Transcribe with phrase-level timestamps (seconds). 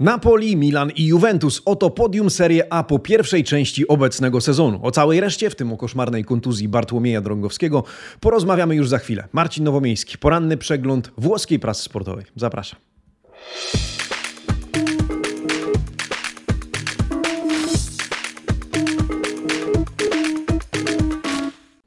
[0.00, 1.62] Napoli, Milan i Juventus.
[1.64, 4.80] Oto podium Serie A po pierwszej części obecnego sezonu.
[4.82, 7.84] O całej reszcie, w tym o koszmarnej kontuzji Bartłomieja Drągowskiego,
[8.20, 9.28] porozmawiamy już za chwilę.
[9.32, 12.24] Marcin Nowomiejski, poranny przegląd włoskiej prasy sportowej.
[12.36, 12.80] Zapraszam.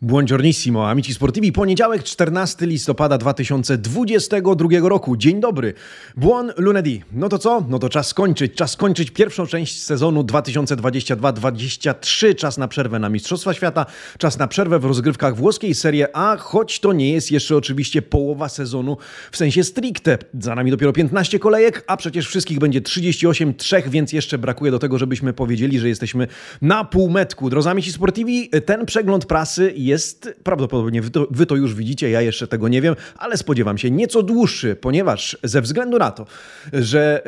[0.10, 1.52] Buongiornissimo, amici sportivi.
[1.52, 5.18] Poniedziałek, 14 listopada 2022 roku.
[5.18, 5.74] Dzień dobry.
[6.18, 7.02] Buon lunedì.
[7.12, 7.66] No to co?
[7.70, 8.54] No to czas skończyć.
[8.54, 12.36] Czas skończyć pierwszą część sezonu 2022-2023.
[12.36, 13.86] Czas na przerwę na Mistrzostwa Świata.
[14.18, 18.50] Czas na przerwę w rozgrywkach włoskiej Serie A, choć to nie jest jeszcze oczywiście połowa
[18.50, 18.98] sezonu
[19.32, 20.18] w sensie stricte.
[20.40, 24.80] Za nami dopiero 15 kolejek, a przecież wszystkich będzie 38, trzech, więc jeszcze brakuje do
[24.80, 26.28] tego, żebyśmy powiedzieli, że jesteśmy
[26.62, 27.50] na półmetku.
[27.50, 32.10] Drodzy amici sportivi, ten przegląd prasy jest jest prawdopodobnie, wy to, wy to, już widzicie,
[32.10, 36.26] ja jeszcze tego nie wiem, ale spodziewam się nieco dłuższy, ponieważ ze względu na to,
[36.74, 37.24] że,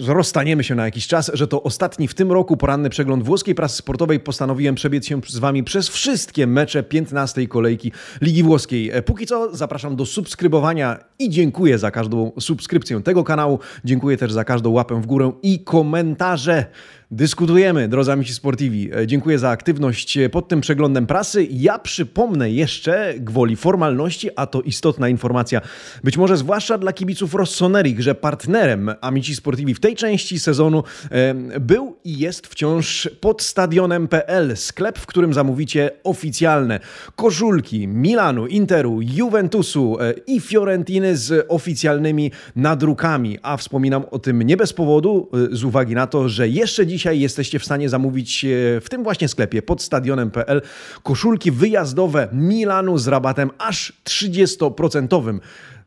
[0.00, 3.54] że rozstaniemy się na jakiś czas, że to ostatni w tym roku poranny przegląd włoskiej
[3.54, 8.90] prasy sportowej, postanowiłem przebiec się z Wami przez wszystkie mecze 15 kolejki Ligi Włoskiej.
[8.90, 13.58] E, póki co zapraszam do subskrybowania i dziękuję za każdą subskrypcję tego kanału.
[13.84, 16.66] Dziękuję też za każdą łapę w górę i komentarze.
[17.10, 18.90] Dyskutujemy, drodzy amici sportivi.
[18.94, 21.46] E, dziękuję za aktywność e, pod tym przeglądem prasy.
[21.50, 25.60] Ja przypomnę jeszcze, gwoli formalności, a to istotna informacja,
[26.04, 31.60] być może zwłaszcza dla kibiców Rossonerich, że partnerem amici sportivi w tej części sezonu e,
[31.60, 36.80] był i jest wciąż pod stadionem.pl, sklep, w którym zamówicie oficjalne
[37.16, 43.38] koszulki Milanu, Interu, Juventusu i Fiorentiny z oficjalnymi nadrukami.
[43.42, 47.20] A wspominam o tym nie bez powodu, z uwagi na to, że jeszcze dziś dzisiaj
[47.20, 48.48] jesteście w stanie zamówić e,
[48.80, 50.62] w tym właśnie sklepie pod stadionem.pl
[51.02, 55.38] koszulki wyjazdowe Milanu z rabatem aż 30%.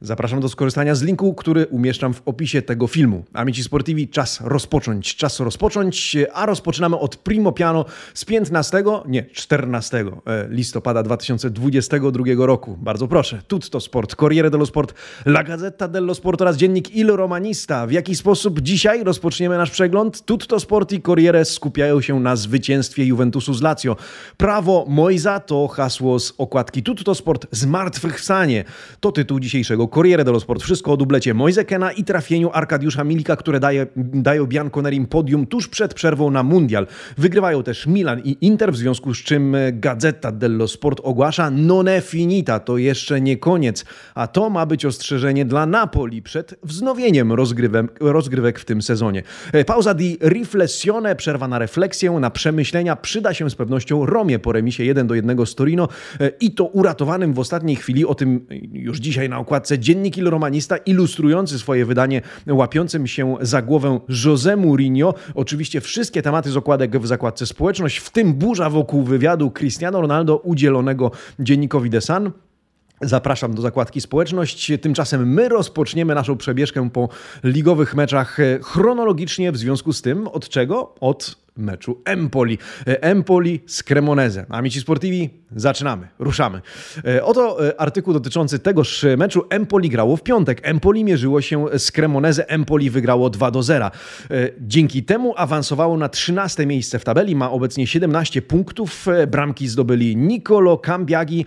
[0.04, 3.24] Zapraszam do skorzystania z linku, który umieszczam w opisie tego filmu.
[3.34, 9.98] Amici Sportivi, czas rozpocząć, czas rozpocząć, a rozpoczynamy od Primo Piano z 15, nie, 14
[9.98, 10.04] e,
[10.50, 12.78] listopada 2022 roku.
[12.82, 14.94] Bardzo proszę, Tutto Sport, Corriere dello Sport,
[15.26, 17.88] La Gazzetta dello Sport oraz dziennik Il Romanista.
[17.88, 20.26] W jaki sposób dzisiaj rozpoczniemy nasz przegląd?
[20.26, 23.96] Tutto Sport i Corriere skupiają się na zwycięstwie Juventusu z Lazio.
[24.38, 28.64] Prawo Moisa to hasło z okładki Tutto Sport Zmartwychwstanie.
[29.00, 30.64] To tytuł dzisiejszego Corriere dello Sport.
[30.64, 35.94] Wszystko o dublecie Moisekena i trafieniu Arkadiusza Milika, które daje, dają Bianconerim podium tuż przed
[35.94, 36.88] przerwą na Mundial.
[37.18, 42.02] Wygrywają też Milan i Inter, w związku z czym Gazeta dello Sport ogłasza non è
[42.02, 43.86] finita, to jeszcze nie koniec,
[44.16, 49.24] a to ma być ostrzeżenie dla Napoli przed wznowieniem rozgrywek, rozgrywek w tym sezonie.
[49.54, 54.52] E, pauza di riflessione, przerwa na refleksję, na przemyślenia przyda się z pewnością Romie po
[54.52, 55.88] remisie 1 do 1 z Torino
[56.20, 60.30] e, i to uratowanym w ostatniej chwili, o tym już dzisiaj na okładce dziennik Il
[60.30, 65.14] Romanista ilustrujący swoje wydanie łapiącym się za głowę José Mourinho.
[65.36, 70.38] Oczywiście wszystkie tematy z okładek w zakładce społeczność, w tym burza wokół wywiadu Cristiano Ronaldo
[70.38, 72.32] udzielonego dziennikowi The Sun.
[73.02, 74.72] Zapraszam do zakładki Społeczność.
[74.82, 77.10] Tymczasem my rozpoczniemy naszą przebieżkę po
[77.44, 80.96] ligowych meczach chronologicznie, w związku z tym od czego?
[81.00, 82.58] Od meczu Empoli.
[82.88, 84.46] E, Empoli z Cremoneze.
[84.50, 86.62] Amici Sportivi, zaczynamy, ruszamy.
[87.06, 89.46] E, oto e, artykuł dotyczący tegoż meczu.
[89.50, 90.60] Empoli grało w piątek.
[90.64, 92.50] Empoli mierzyło się z Cremoneze.
[92.50, 93.92] Empoli wygrało 2 do 0.
[94.60, 97.36] Dzięki temu awansowało na 13 miejsce w tabeli.
[97.36, 99.06] Ma obecnie 17 punktów.
[99.28, 101.46] Bramki zdobyli Nicolo Cambiagi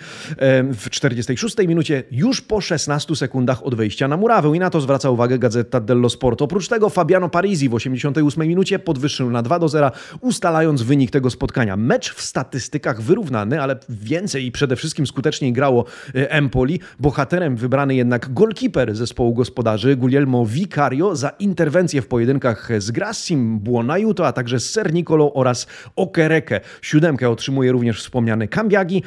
[0.72, 4.56] w 46 minucie, już po 16 sekundach od wejścia na murawę.
[4.56, 6.42] I na to zwraca uwagę Gazeta dello Sport.
[6.42, 11.30] Oprócz tego Fabiano Parisi w 88 minucie podwyższył na 2 do 0 ustalając wynik tego
[11.30, 11.76] spotkania.
[11.76, 15.84] Mecz w statystykach wyrównany, ale więcej i przede wszystkim skuteczniej grało
[16.14, 16.80] e, Empoli.
[17.00, 24.26] Bohaterem wybrany jednak golkiper zespołu gospodarzy Guglielmo Vicario za interwencję w pojedynkach z Grassim, Buonajuto,
[24.26, 25.66] a także z Ser Nicolò oraz
[25.96, 26.60] Okereke.
[26.82, 29.02] Siódemkę otrzymuje również wspomniany Cambiagi.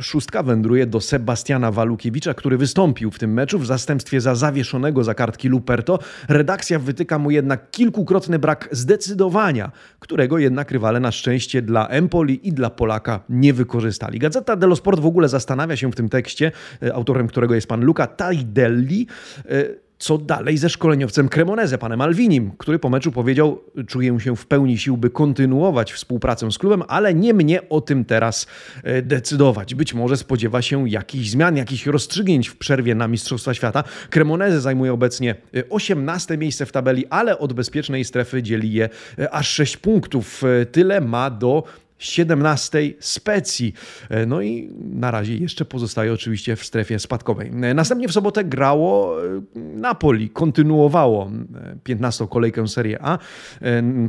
[0.00, 5.14] Szóstka wędruje do Sebastiana Walukiewicza, który wystąpił w tym meczu w zastępstwie za zawieszonego za
[5.14, 5.98] kartki Luperto.
[6.28, 12.52] Redakcja wytyka mu jednak kilkukrotny brak zdecydowania którego jednak rywale na szczęście dla Empoli i
[12.52, 14.18] dla Polaka nie wykorzystali.
[14.18, 16.52] Gazeta dello Sport w ogóle zastanawia się w tym tekście,
[16.82, 19.06] e, autorem którego jest pan Luca Taidelli,
[19.48, 24.46] e, co dalej ze szkoleniowcem Cremoneze, panem Alvinim, który po meczu powiedział, czuję się w
[24.46, 28.46] pełni sił, by kontynuować współpracę z klubem, ale nie mnie o tym teraz
[28.82, 29.74] e, decydować.
[29.74, 33.84] Być może spodziewa się jakichś zmian, jakichś rozstrzygnięć w przerwie na Mistrzostwa Świata.
[34.10, 35.34] Cremoneze zajmuje obecnie
[35.70, 38.88] 18 e, miejsce w tabeli, ale od bezpiecznej strefy dzieli je
[39.18, 40.42] e, aż 6 punktów.
[40.72, 41.64] Tyle ma do
[41.98, 43.72] 17 specji.
[44.08, 47.48] E, no i na razie jeszcze pozostaje oczywiście w strefie spadkowej.
[47.62, 51.30] E, następnie w sobotę grało e, Napoli, kontynuowało
[51.84, 53.18] 15 kolejkę Serie A.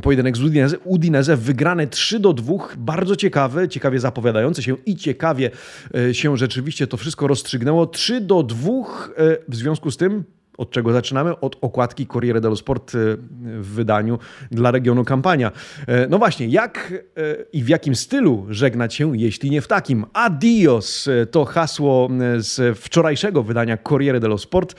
[0.02, 5.50] Pojedynek z Udinese, Udinese wygrany 3 do 2, bardzo ciekawy, ciekawie zapowiadający się i ciekawie
[6.12, 7.86] się rzeczywiście to wszystko rozstrzygnęło.
[7.86, 8.70] 3 do 2
[9.48, 10.24] w związku z tym
[10.58, 11.40] od czego zaczynamy?
[11.40, 12.98] Od okładki Corriere dello Sport e,
[13.60, 14.18] w wydaniu
[14.50, 15.52] dla regionu Kampania.
[15.86, 20.06] E, no właśnie, jak e, i w jakim stylu żegnać się, jeśli nie w takim?
[20.12, 24.74] Adios to hasło z wczorajszego wydania Corriere dello Sport.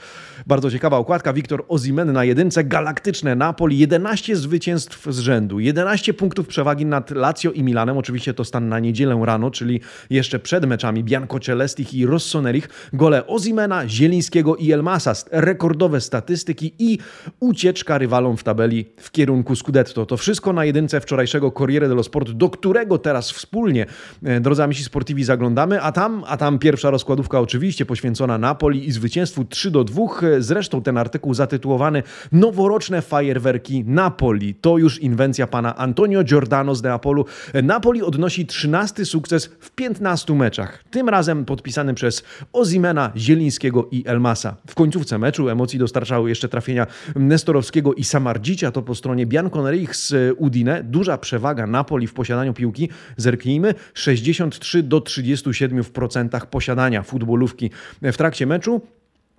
[0.46, 1.32] Bardzo ciekawa okładka.
[1.32, 7.50] Wiktor Ozimen na jedynce, galaktyczne Napoli, 11 zwycięstw z rzędu, 11 punktów przewagi nad Lazio
[7.50, 7.98] i Milanem.
[7.98, 9.80] Oczywiście to stan na niedzielę rano, czyli
[10.10, 12.68] jeszcze przed meczami Bianco Celestich i Rossonerich.
[12.92, 15.12] Gole Ozimena, Zielińskiego i Elmasa.
[15.70, 16.98] Rekordowe statystyki i
[17.40, 20.06] ucieczka rywalom w tabeli w kierunku Scudetto.
[20.06, 23.86] To wszystko na jedynce wczorajszego Corriere dello Sport, do którego teraz wspólnie,
[24.22, 25.82] e, drodzy amici sportivi, zaglądamy.
[25.82, 30.02] A tam, a tam pierwsza rozkładówka oczywiście poświęcona Napoli i zwycięstwu 3 do 2
[30.38, 32.02] Zresztą ten artykuł zatytułowany
[32.32, 34.54] Noworoczne fajerwerki Napoli.
[34.54, 37.24] To już inwencja pana Antonio Giordano z Neapolu.
[37.62, 40.84] Napoli odnosi 13 sukces w 15 meczach.
[40.90, 44.56] Tym razem podpisany przez Ozimena, Zielińskiego i Elmasa.
[44.66, 46.86] W końcówce meczu emocji dostarczały jeszcze trafienia
[47.16, 48.70] Nestorowskiego i Samardzicia.
[48.70, 50.84] To po stronie Bianconerich z Udine.
[50.84, 52.88] Duża przewaga Napoli w posiadaniu piłki.
[53.16, 53.74] Zerknijmy.
[53.94, 57.70] 63 do 37% posiadania futbolówki
[58.02, 58.80] w trakcie meczu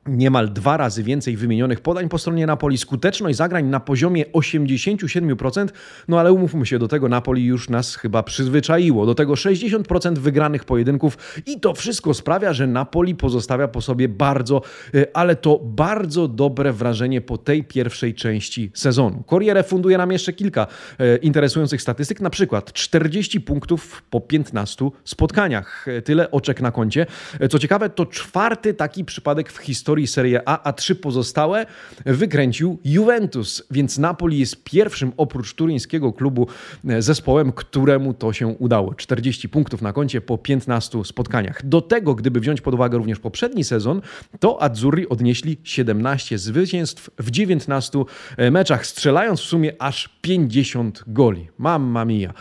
[0.07, 5.67] niemal dwa razy więcej wymienionych podań po stronie Napoli, skuteczność zagrań na poziomie 87%,
[6.07, 9.05] no ale umówmy się, do tego Napoli już nas chyba przyzwyczaiło.
[9.05, 14.61] Do tego 60% wygranych pojedynków i to wszystko sprawia, że Napoli pozostawia po sobie bardzo,
[14.93, 19.23] e, ale to bardzo dobre wrażenie po tej pierwszej części sezonu.
[19.29, 20.67] Corriere funduje nam jeszcze kilka
[20.99, 25.87] e, interesujących statystyk, na przykład 40 punktów po 15 spotkaniach.
[25.87, 27.05] E, tyle oczek na koncie.
[27.49, 31.65] Co ciekawe, to czwarty taki przypadek w historii historii Serie A, a trzy pozostałe
[32.05, 36.47] wykręcił Juventus, więc Napoli jest pierwszym oprócz turyńskiego klubu
[36.87, 38.93] e, zespołem, któremu to się udało.
[38.93, 41.65] 40 punktów na koncie po 15 spotkaniach.
[41.65, 44.01] Do tego, gdyby wziąć pod uwagę również poprzedni sezon,
[44.39, 48.03] to Azzurri odnieśli 17 zwycięstw w 19
[48.37, 51.47] e, meczach, strzelając w sumie aż 50 goli.
[51.57, 52.33] Mamma mia.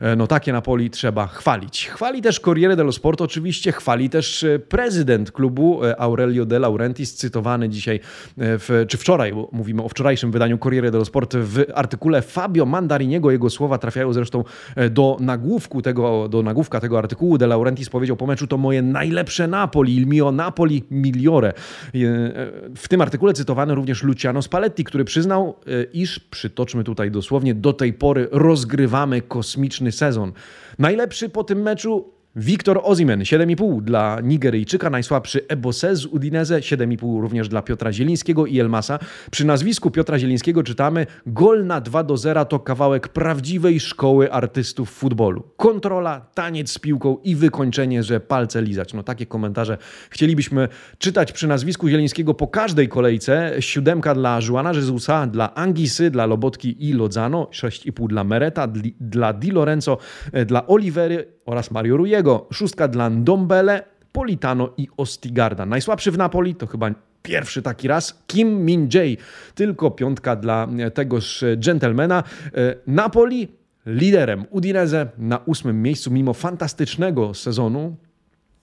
[0.00, 1.88] E, no takie Napoli trzeba chwalić.
[1.88, 7.14] Chwali też Corriere dello Sport, oczywiście chwali też e, prezydent klubu e, Aurelio De Laurentiis,
[7.14, 8.00] cytowany dzisiaj,
[8.36, 13.30] w, czy wczoraj, bo mówimy o wczorajszym wydaniu Corriere dello Sport, w artykule Fabio Mandariniego.
[13.30, 14.44] Jego słowa trafiają zresztą
[14.90, 17.38] do nagłówku tego, do nagłówka tego artykułu.
[17.38, 21.52] De Laurentiis powiedział po meczu, to moje najlepsze Napoli, il mio Napoli migliore.
[22.76, 25.56] W tym artykule cytowany również Luciano Spalletti, który przyznał,
[25.92, 30.32] iż, przytoczmy tutaj dosłownie, do tej pory rozgrywamy kosmiczny sezon.
[30.78, 37.48] Najlepszy po tym meczu Wiktor Ozimen 7,5 dla Nigeryjczyka, najsłabszy Ebose z Udinese, 7,5 również
[37.48, 38.98] dla Piotra Zielińskiego i Elmasa.
[39.30, 44.90] Przy nazwisku Piotra Zielińskiego czytamy gol na 2 do 0 to kawałek prawdziwej szkoły artystów
[44.90, 45.42] futbolu.
[45.56, 48.94] Kontrola, taniec z piłką i wykończenie, że palce lizać.
[48.94, 49.78] No takie komentarze
[50.10, 50.68] chcielibyśmy
[50.98, 53.52] czytać przy nazwisku Zielińskiego po każdej kolejce.
[53.60, 58.68] Siódemka dla Juana Jezusa, dla Angisy, dla Lobotki i Lodzano, 6,5 dla Mereta,
[59.00, 59.98] dla Di Lorenzo,
[60.32, 62.46] e, dla Olivery oraz Mario Rujego.
[62.52, 65.66] Szóstka dla Ndombele, Politano i Ostigarda.
[65.66, 66.90] Najsłabszy w Napoli to chyba
[67.22, 69.16] pierwszy taki raz Kim Min-jae.
[69.54, 72.24] Tylko piątka dla tegoż gentlemana.
[72.54, 73.48] E, Napoli
[73.86, 77.96] liderem Udinese na ósmym miejscu mimo fantastycznego sezonu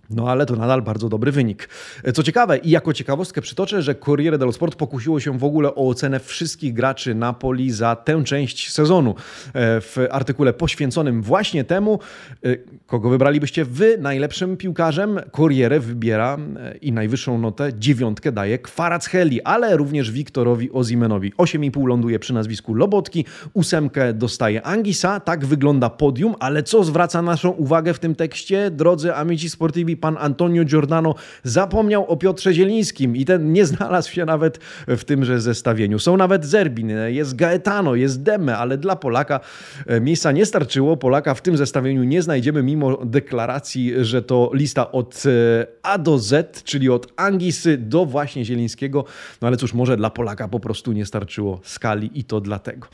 [0.10, 1.70] no ale to nadal bardzo dobry wynik.
[2.14, 5.88] Co ciekawe i jako ciekawostkę przytoczę, że Corriere dello Sport pokusiło się w ogóle o
[5.88, 9.16] ocenę wszystkich graczy Napoli za tę część sezonu.
[9.54, 12.00] E, w artykule poświęconym właśnie temu,
[12.46, 12.56] e,
[12.88, 19.78] kogo wybralibyście wy najlepszym piłkarzem, Corriere wybiera e, i najwyższą notę, dziewiątkę daje Kwaraccheli, ale
[19.78, 21.34] również Wiktorowi Ozimenowi.
[21.34, 27.50] 8,5 ląduje przy nazwisku Lobotki, ósemkę dostaje Angisa, tak wygląda podium, ale co zwraca naszą
[27.50, 33.26] uwagę w tym tekście, drodzy amici sportivi, pan Antonio Giordano zapomniał o Piotrze Zielińskim i
[33.26, 36.00] ten nie znalazł się nawet w tymże zestawieniu.
[36.00, 39.40] Są nawet Zerbin, jest Gaetano, jest Deme, ale dla Polaka
[39.88, 40.98] e, miejsca nie starczyło.
[40.98, 46.20] Polaka w tym zestawieniu nie znajdziemy, mimo deklaracji, że to lista od e, A do
[46.20, 49.06] Z, czyli od Angisy do właśnie Zielińskiego.
[49.42, 52.88] No ale cóż, może dla Polaka po prostu nie starczyło skali i to dlatego.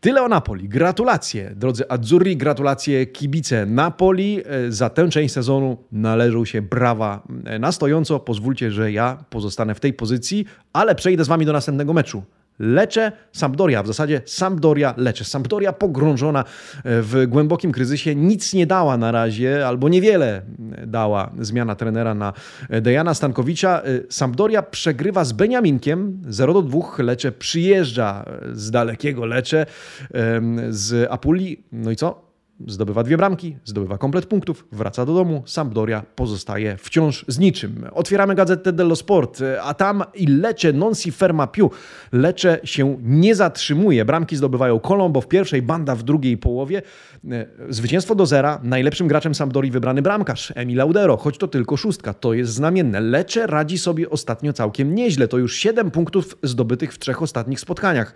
[0.00, 0.68] Tyle o Napoli.
[0.68, 4.42] Gratulacje, drodzy Azzurri, gratulacje kibice Napoli.
[4.46, 8.20] E, za tę część sezonu należą się brawa e, na stojąco.
[8.20, 12.22] Pozwólcie, że ja pozostanę w tej pozycji, ale przejdę z wami do następnego meczu.
[12.58, 15.24] Lecze, Sampdoria, w zasadzie Sampdoria, Lecze.
[15.24, 16.44] Sampdoria pogrążona
[16.84, 20.42] w głębokim kryzysie, nic nie dała na razie, albo niewiele
[20.86, 22.32] dała zmiana trenera na
[22.70, 23.82] Dejana Stankowicza.
[24.10, 26.78] Sampdoria przegrywa z Beniaminkiem 0 do 2.
[26.98, 29.66] Lecze przyjeżdża z dalekiego Lecze,
[30.70, 31.64] z Apuli.
[31.72, 32.27] No i co?
[32.66, 37.84] Zdobywa dwie bramki, zdobywa komplet punktów, wraca do domu, Sampdoria pozostaje wciąż z niczym.
[37.92, 41.70] Otwieramy gazetę dello Sport, a tam i Lecce non si ferma più.
[42.12, 44.04] Lecce się nie zatrzymuje.
[44.04, 46.82] Bramki zdobywają Colombo w pierwszej, Banda w drugiej połowie.
[47.68, 48.60] Zwycięstwo do zera.
[48.62, 52.14] Najlepszym graczem Sampdorii wybrany bramkarz Emil Laudero, choć to tylko szóstka.
[52.14, 53.00] To jest znamienne.
[53.00, 55.28] Lecce radzi sobie ostatnio całkiem nieźle.
[55.28, 58.14] To już siedem punktów zdobytych w trzech ostatnich spotkaniach.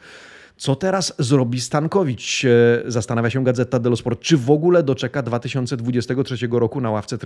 [0.56, 2.46] Co teraz zrobi Stankowicz?
[2.86, 4.20] Zastanawia się Gazeta dello Sport.
[4.20, 7.18] Czy w ogóle doczeka 2023 roku na ławce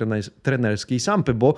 [0.42, 1.34] trenerskiej Sampy?
[1.34, 1.54] Bo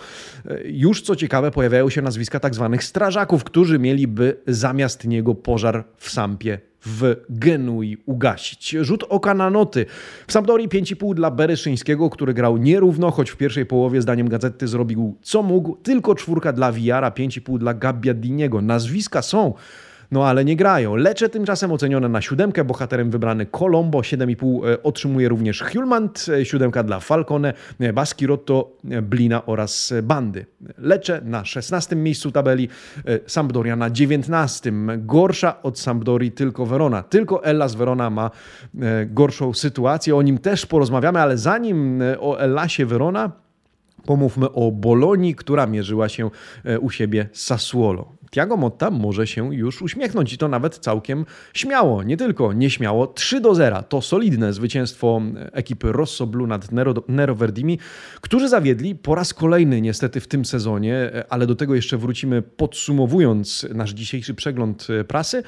[0.46, 5.84] e, już co ciekawe pojawiają się nazwiska tak zwanych strażaków, którzy mieliby zamiast niego pożar
[5.96, 8.76] w Sampie w Genui ugasić.
[8.80, 9.87] Rzut oka na noty.
[10.26, 15.16] W Sampdorii 5,5 dla Bereszyńskiego, który grał nierówno, choć w pierwszej połowie zdaniem gazety zrobił
[15.22, 15.76] co mógł.
[15.76, 18.60] Tylko czwórka dla Viara, 5,5 dla Gabbiadiniego.
[18.60, 19.54] Nazwiska są
[20.11, 20.97] no ale nie grają.
[20.97, 26.83] Lecze tymczasem ocenione na siódemkę, bohaterem wybrany Colombo, 7,5 e, otrzymuje również Hulmant, e, siódemka
[26.83, 28.73] dla Falcone, e, Baskirotto,
[29.03, 30.47] Blina oraz Bandy.
[30.79, 32.69] Lecze na 16 miejscu tabeli,
[33.27, 34.73] Sampdoria na 19.
[34.99, 37.03] Gorsza od Sampdorii tylko Verona.
[37.03, 38.31] Tylko Ellas Verona ma
[39.07, 40.17] gorszą sytuację.
[40.17, 43.33] O nim też porozmawiamy, ale zanim o Ellasie Verona,
[44.07, 46.31] pomówmy o Bolonii, która mierzyła się
[46.81, 48.17] u siebie z Sassuolo.
[48.30, 53.06] Tiago Motta może się już uśmiechnąć i to nawet całkiem śmiało, nie tylko nieśmiało.
[53.06, 57.78] 3 do 0 to solidne zwycięstwo ekipy Rosso Blu nad Nero, Nero Verdimi,
[58.20, 63.66] którzy zawiedli po raz kolejny niestety w tym sezonie, ale do tego jeszcze wrócimy podsumowując
[63.75, 65.42] nasz dzisiejszy przegląd prasy.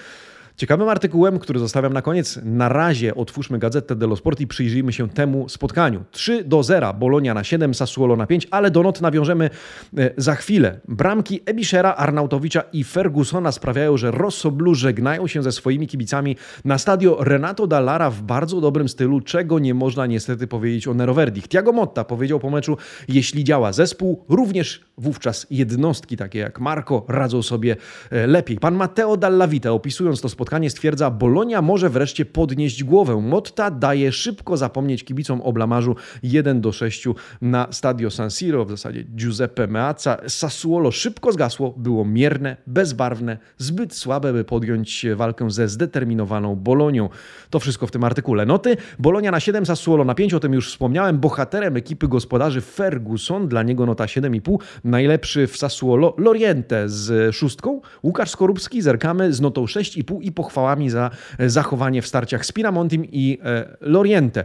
[0.61, 5.09] Ciekawym artykułem, który zostawiam na koniec, na razie otwórzmy Gazetę dello Sport i przyjrzyjmy się
[5.09, 6.05] temu spotkaniu.
[6.11, 9.51] 3 do 0, Bolonia na 7, Sassuolo na 5, ale do not nawiążemy
[9.99, 10.81] e, za chwilę.
[10.89, 16.79] Bramki Ebiszera, Arnautowicza i Fergusona sprawiają, że Rosso Blu żegnają się ze swoimi kibicami na
[16.79, 21.49] stadio Renato Dallara w bardzo dobrym stylu, czego nie można niestety powiedzieć o Nero Verdich.
[21.49, 22.77] Tiago Motta powiedział po meczu,
[23.09, 27.77] jeśli działa zespół, również wówczas jednostki takie jak Marco radzą sobie
[28.11, 28.59] e, lepiej.
[28.59, 33.21] Pan Matteo Dallavita opisując to spotkanie spotkanie stwierdza, Bolonia może wreszcie podnieść głowę.
[33.21, 37.05] Motta daje szybko zapomnieć kibicom o blamarzu 1 do 6
[37.43, 40.17] na Stadio San Siro, w zasadzie Giuseppe Meazza.
[40.29, 47.09] Sassuolo szybko zgasło, było mierne, bezbarwne, zbyt słabe, by podjąć walkę ze zdeterminowaną Bolonią.
[47.51, 48.47] To wszystko w tym artykule.
[48.47, 51.19] Noty, Bolonia na 7, Sassuolo na 5, o tym już wspomniałem.
[51.19, 54.59] Bohaterem ekipy gospodarzy Ferguson, dla niego nota 7,5.
[54.85, 57.81] Najlepszy w Sassuolo Loriente z szóstką.
[58.03, 63.05] Łukasz Skorupski zerkamy z notą 6,5 i pochwałami za e, zachowanie w starciach z Pinamontim
[63.05, 64.45] i e, Loriente.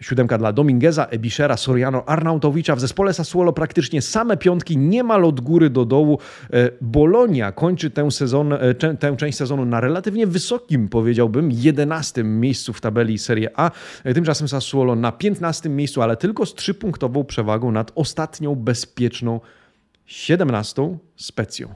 [0.00, 2.76] Siódemka dla Domingueza, Ebiszera, Soriano, Arnautowicza.
[2.76, 6.18] W zespole Sassuolo praktycznie same piątki, niemal od góry do dołu.
[6.52, 8.54] E, Bolonia kończy tę, sezon,
[8.98, 13.70] tę część sezonu na relatywnie wysokim, powiedziałbym, 11 miejscu w tabeli Serie A.
[14.14, 19.40] Tymczasem Sassuolo na 15 miejscu, ale tylko z trzypunktową przewagą nad ostatnią bezpieczną
[20.06, 21.74] 17 specją.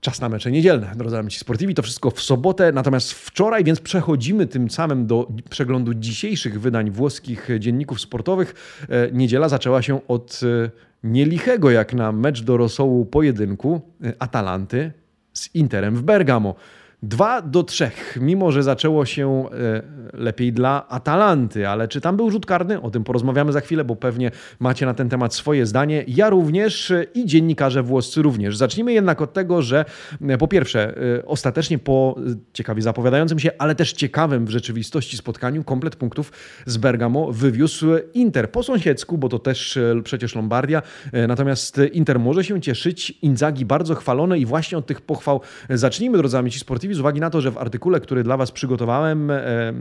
[0.00, 1.74] Czas na mecze niedzielne, drodzy amici sportivi.
[1.74, 7.48] To wszystko w sobotę, natomiast wczoraj, więc przechodzimy tym samym do przeglądu dzisiejszych wydań włoskich
[7.58, 8.54] dzienników sportowych.
[8.88, 10.70] E, niedziela zaczęła się od e,
[11.04, 14.92] nielichego jak na mecz do rosołu pojedynku e, Atalanty
[15.32, 16.54] z Interem w Bergamo.
[17.02, 17.90] 2 do 3,
[18.20, 22.82] mimo że zaczęło się e, lepiej dla Atalanty, ale czy tam był rzut karny?
[22.82, 26.04] O tym porozmawiamy za chwilę, bo pewnie macie na ten temat swoje zdanie.
[26.08, 28.56] Ja również e, i dziennikarze włoscy również.
[28.56, 29.84] Zacznijmy jednak od tego, że
[30.28, 30.94] e, po pierwsze,
[31.26, 32.16] ostatecznie po
[32.52, 36.32] ciekawie zapowiadającym się, ale też ciekawym w rzeczywistości spotkaniu, komplet punktów
[36.66, 40.82] z Bergamo wywiózł Inter po sąsiedzku, bo to też przecież Lombardia.
[41.28, 43.10] Natomiast Inter może się cieszyć.
[43.10, 45.40] Inzagi bardzo chwalone i właśnie od tych pochwał
[45.70, 49.30] zacznijmy, drodzy amici sportivi z uwagi na to, że w artykule, który dla Was przygotowałem,
[49.30, 49.72] e, e,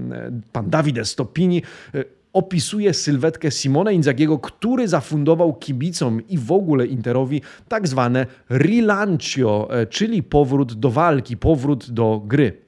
[0.51, 1.61] pan Davide Stopini
[1.95, 9.67] e, opisuje sylwetkę Simone Inzagiego, który zafundował kibicom i w ogóle Interowi tak zwane rilancio,
[9.89, 12.66] czyli powrót do walki, powrót do gry.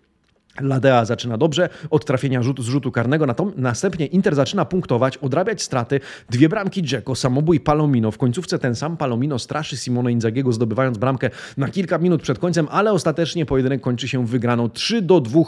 [0.62, 3.26] Ladea zaczyna dobrze od trafienia rzut, z rzutu karnego,
[3.56, 6.00] następnie Inter zaczyna punktować, odrabiać straty.
[6.30, 8.12] Dwie bramki Dzeko, samobój Palomino.
[8.12, 12.68] W końcówce ten sam Palomino straszy Simone Inzagiego, zdobywając bramkę na kilka minut przed końcem,
[12.72, 15.42] ale ostatecznie pojedynek kończy się wygraną 3 do 2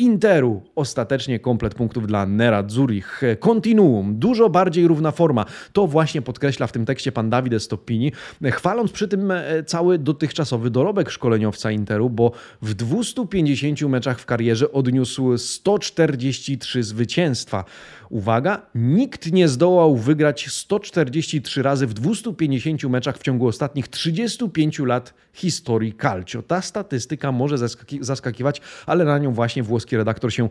[0.00, 0.62] Interu.
[0.76, 3.20] Ostatecznie komplet punktów dla Nera Zurich.
[3.40, 5.44] Continuum, dużo bardziej równa forma.
[5.72, 8.12] To właśnie podkreśla w tym tekście pan Dawid Stoppini,
[8.50, 14.72] chwaląc przy tym e, cały dotychczasowy dorobek szkoleniowca Interu, bo w 250 meczach w karierze
[14.72, 17.64] odniósł 143 zwycięstwa.
[18.10, 25.14] Uwaga, nikt nie zdołał wygrać 143 razy w 250 meczach w ciągu ostatnich 35 lat
[25.32, 26.42] historii Calcio.
[26.42, 27.56] Ta statystyka może
[28.00, 30.48] zaskakiwać, ale na nią właśnie włoski redaktor się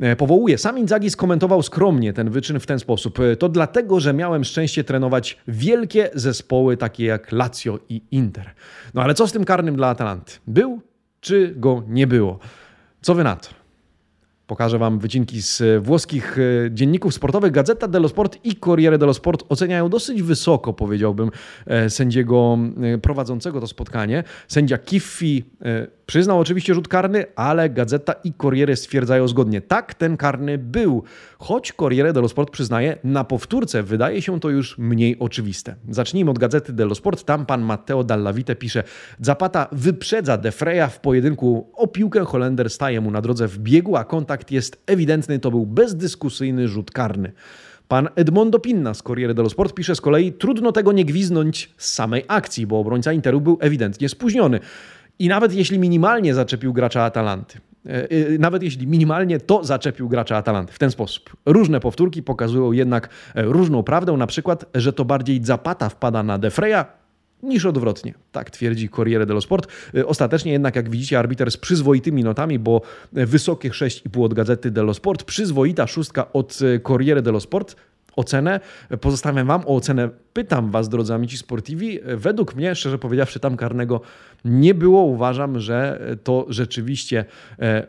[0.00, 0.58] e, powołuje.
[0.58, 3.20] Sam Inzaghi skomentował skromnie ten wyczyn w ten sposób.
[3.20, 8.50] E, to dlatego, że miałem szczęście trenować wielkie zespoły takie jak Lazio i Inter.
[8.94, 10.32] No ale co z tym karnym dla Atalanty?
[10.46, 10.80] Był
[11.20, 12.38] czy go nie było?
[13.02, 13.65] Co wy na to?
[14.46, 17.52] Pokażę Wam wycinki z e, włoskich e, dzienników sportowych.
[17.52, 21.30] Gazeta dello Sport i Corriere dello Sport oceniają dosyć wysoko, powiedziałbym,
[21.66, 22.58] e, sędziego
[23.02, 24.24] prowadzącego to spotkanie.
[24.48, 25.44] Sędzia Kiffi
[26.06, 29.60] Przyznał oczywiście rzut karny, ale Gazeta i Corriere stwierdzają zgodnie.
[29.60, 31.02] Tak, ten karny był,
[31.38, 35.74] choć Corriere dello Sport przyznaje, na powtórce wydaje się to już mniej oczywiste.
[35.88, 37.24] Zacznijmy od Gazety dello Sport.
[37.24, 38.82] Tam pan Matteo Dallavite pisze
[39.20, 42.24] Zapata wyprzedza De Freya w pojedynku o piłkę.
[42.24, 45.38] Holender staje mu na drodze w biegu, a kontakt jest ewidentny.
[45.38, 47.32] To był bezdyskusyjny rzut karny.
[47.88, 51.92] Pan Edmondo Pinna z Corriere dello Sport pisze z kolei, trudno tego nie gwiznąć z
[51.92, 54.60] samej akcji, bo obrońca Interu był ewidentnie spóźniony.
[55.18, 60.36] I nawet jeśli minimalnie zaczepił gracza Atalanty, e, e, nawet jeśli minimalnie to zaczepił gracza
[60.36, 61.36] Atalanty w ten sposób.
[61.46, 66.38] Różne powtórki pokazują jednak e, różną prawdę, na przykład, że to bardziej Zapata wpada na
[66.38, 66.84] Defreya
[67.42, 68.14] niż odwrotnie.
[68.32, 69.68] Tak twierdzi Corriere dello Sport.
[70.06, 72.80] Ostatecznie jednak, jak widzicie, arbiter z przyzwoitymi notami, bo
[73.12, 77.76] wysokie 6,5 od gazety dello Sport, przyzwoita szóstka od Corriere dello Sport,
[78.16, 78.60] ocenę.
[79.00, 80.08] Pozostawiam Wam o ocenę.
[80.32, 81.98] Pytam Was, drodzy amici sportivi.
[82.04, 84.00] Według mnie, szczerze powiedziawszy, tam karnego
[84.44, 85.02] nie było.
[85.02, 87.24] Uważam, że to rzeczywiście,
[87.58, 87.86] e,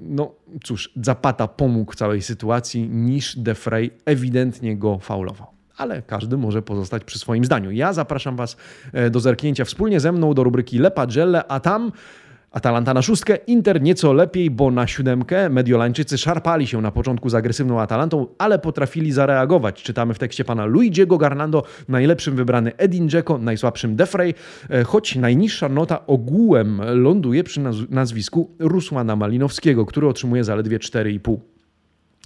[0.00, 0.34] no
[0.64, 7.18] cóż, Zapata pomógł całej sytuacji, niż Defray ewidentnie go faulował ale każdy może pozostać przy
[7.18, 7.70] swoim zdaniu.
[7.70, 8.56] Ja zapraszam Was
[8.92, 11.92] e, do zerknięcia wspólnie ze mną do rubryki Le Pagelle, a tam
[12.50, 17.34] Atalanta na szóstkę, Inter nieco lepiej, bo na siódemkę Mediolańczycy szarpali się na początku z
[17.34, 19.82] agresywną Atalantą, ale potrafili zareagować.
[19.82, 24.34] Czytamy w tekście pana Luigiego Garnando, najlepszym wybrany Edin Dzeko, najsłabszym Defray,
[24.70, 27.60] e, choć najniższa nota ogółem ląduje przy
[27.90, 31.55] nazwisku Rusłana Malinowskiego, który otrzymuje zaledwie 4,5.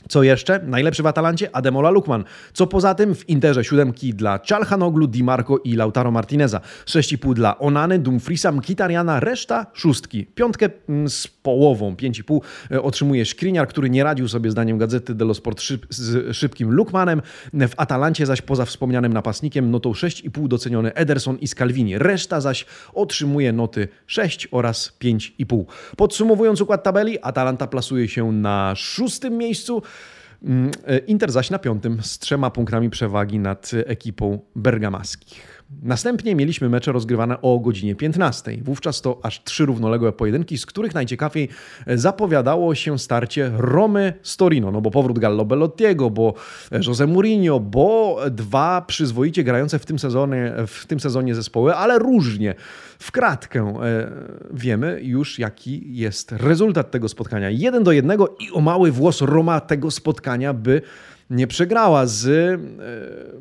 [0.09, 0.61] Co jeszcze?
[0.67, 2.25] Najlepszy w Atalancie Ademola Lukman.
[2.53, 6.61] Co poza tym w Interze siódemki dla Czalhanoglu, Di Marco i Lautaro Martineza.
[6.87, 10.27] 6,5 dla Onany, Dumfriesa, Mkhitarjana, reszta szóstki.
[10.35, 15.35] Piątkę mm, z połową, 5,5 e, otrzymuje Szkriniar, który nie radził sobie zdaniem Gazety dello
[15.35, 17.22] Sport szyb, z szybkim Lukmanem.
[17.53, 21.98] W Atalancie zaś poza wspomnianym napastnikiem notą 6,5 doceniony Ederson i Scalvini.
[21.98, 25.64] Reszta zaś otrzymuje noty 6 oraz 5,5.
[25.96, 29.83] Podsumowując układ tabeli, Atalanta plasuje się na szóstym miejscu,
[30.42, 35.60] Mm, e, Inter zaś na piątym z trzema punktami przewagi nad ekipą bergamaskich.
[35.83, 38.59] Następnie mieliśmy mecze rozgrywane o godzinie 15.
[38.62, 41.48] Wówczas to aż trzy równoległe pojedynki, z których najciekawiej
[41.87, 46.35] zapowiadało się starcie Romy z Torino, no bo powrót Gallo Bellottiego, bo
[46.87, 52.54] Jose Mourinho, bo dwa przyzwoicie grające w tym sezonie, w tym sezonie zespoły, ale różnie.
[52.98, 54.11] W kratkę e,
[54.52, 57.50] wiemy już, jaki jest rezultat tego spotkania.
[57.50, 60.83] Jeden do jednego i o mały włos Roma tego spotkania by
[61.31, 62.59] nie przegrała z e,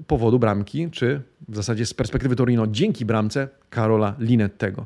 [0.07, 4.85] powodu bramki, czy w zasadzie z perspektywy Torino dzięki bramce Karola Linettego.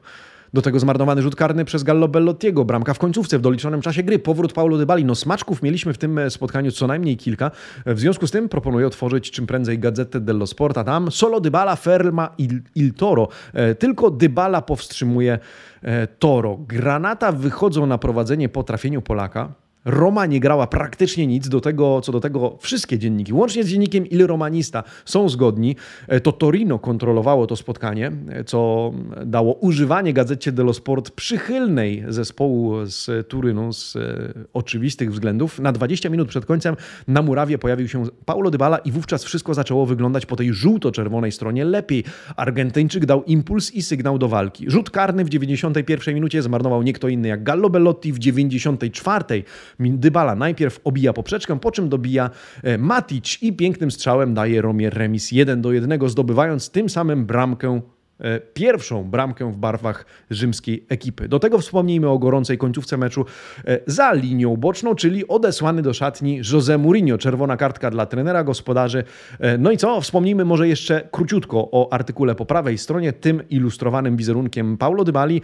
[0.54, 4.20] Do tego zmarnowany rzut karny przez Gallo Bellottiego, bramka w końcówce w doliczonym czasie gry,
[4.20, 5.06] powrót Paulo Dybali.
[5.06, 7.52] No smaczków mieliśmy w tym spotkaniu co najmniej kilka.
[7.86, 10.84] W związku z tym proponuję otworzyć czym prędzej Gazetę dello Sporta.
[10.84, 13.28] Tam solo Dybala, Ferma il, il Toro.
[13.54, 15.40] E, tylko Dybala powstrzymuje
[15.82, 16.58] e, Toro.
[16.58, 19.63] Granata wychodzą na prowadzenie po trafieniu Polaka.
[19.86, 24.06] Roma nie grała praktycznie nic, do tego, co do tego wszystkie dzienniki, łącznie z dziennikiem
[24.06, 25.76] Il Romanista, są zgodni.
[26.08, 28.92] E, to Torino kontrolowało to spotkanie, e, co
[29.26, 35.60] dało używanie gazecie dello Sport przychylnej zespołu z Turynu z e, oczywistych względów.
[35.60, 36.76] Na 20 minut przed końcem
[37.08, 41.66] na murawie pojawił się Paulo Dybala i wówczas wszystko zaczęło wyglądać po tej żółto-czerwonej stronie
[41.66, 42.04] lepiej.
[42.36, 44.70] Argentyńczyk dał impuls i sygnał do walki.
[44.70, 49.44] Rzut karny w 91 minucie zmarnował nie kto inny jak Gallo Bellotti w 94
[49.80, 52.30] Dybala najpierw obija poprzeczkę, po czym dobija
[52.64, 57.82] e, Matic i pięknym strzałem daje Romie remis 1 do 1, zdobywając tym samym bramkę
[58.54, 61.28] pierwszą bramkę w barwach rzymskiej ekipy.
[61.28, 63.26] Do tego wspomnijmy o gorącej końcówce meczu
[63.66, 67.18] e, za linią boczną, czyli odesłany do szatni José Mourinho.
[67.18, 69.04] Czerwona kartka dla trenera gospodarzy.
[69.40, 70.02] E, no i co?
[70.02, 75.42] Wspomnijmy może jeszcze króciutko o artykule po prawej stronie, tym ilustrowanym wizerunkiem Paulo Dybali.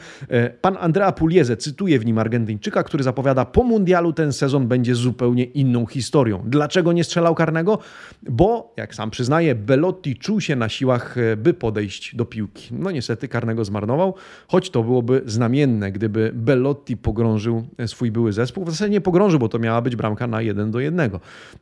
[0.62, 5.44] Pan Andrea Pugliese cytuje w nim Argentyńczyka, który zapowiada po mundialu ten sezon będzie zupełnie
[5.44, 6.44] inną historią.
[6.46, 7.80] Dlaczego nie strzelał karnego?
[8.24, 12.69] Bo, jak sam przyznaje, Belotti czuł się na siłach, e, by podejść do piłki.
[12.72, 14.14] No niestety karnego zmarnował,
[14.48, 18.66] choć to byłoby znamienne, gdyby Belotti pogrążył e, swój były zespół.
[18.66, 21.12] W zasadzie nie pogrążył, bo to miała być bramka na 1 do 1.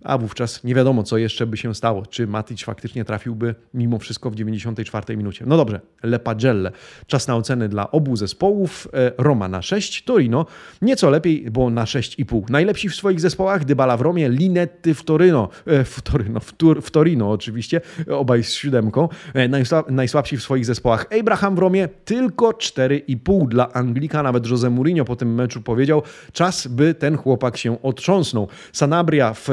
[0.04, 2.06] A wówczas nie wiadomo, co jeszcze by się stało.
[2.06, 5.46] Czy Matic faktycznie trafiłby mimo wszystko w 94 minucie.
[5.48, 6.72] No dobrze, Le Pagelle.
[7.08, 8.88] Czas na oceny dla obu zespołów.
[8.94, 10.46] E, Roma na 6, Torino
[10.82, 12.50] nieco lepiej, bo na 6,5.
[12.50, 15.50] Najlepsi w swoich zespołach Dybala w Romie, Linetti w Torino,
[15.86, 19.10] w Torino, w, Tur, w Torino oczywiście, obaj z siódemką.
[19.34, 19.48] E,
[19.92, 24.24] najsłabsi w swoich zespołach Abraham w Romie, tylko 4,5 dla Anglika.
[24.24, 28.48] Nawet Jose Mourinho po tym meczu powiedział, czas by ten chłopak się otrząsnął.
[28.74, 29.48] Sanabria w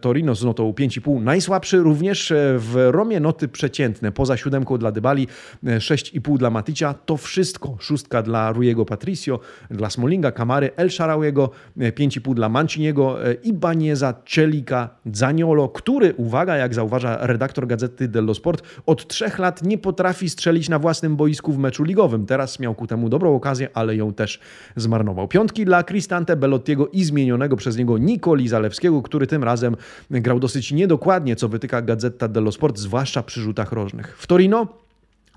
[0.00, 1.22] Torino z notą 5,5.
[1.22, 4.12] Najsłabszy również e, w Romie noty przeciętne.
[4.12, 5.28] Poza siódemką dla Dybali,
[5.64, 6.94] 6,5 e, dla Maticia.
[6.94, 7.76] To wszystko.
[7.80, 15.68] Szóstka dla Rujego Patricio, dla Smolinga, Kamary, El Sharawiego, 5,5 dla Manciniego, Ibanieza, Celika, Zaniolo,
[15.68, 20.78] który, uwaga, jak zauważa redaktor Gazety dello Sport, od trzech lat nie potrafi strzelić na
[20.78, 22.26] własnym boisku w meczu ligowym.
[22.26, 24.40] Teraz miał ku temu dobrą okazję, ale ją też
[24.76, 25.28] zmarnował.
[25.28, 29.76] Piątki dla Cristante Bellottiego i zmienionego przez niego Nikoli Zalewskiego, który tym razem
[30.10, 34.16] grał dosyć niedokładnie, co wytyka Gazeta dello Sport, zwłaszcza przy rzutach rożnych.
[34.18, 34.66] W Torino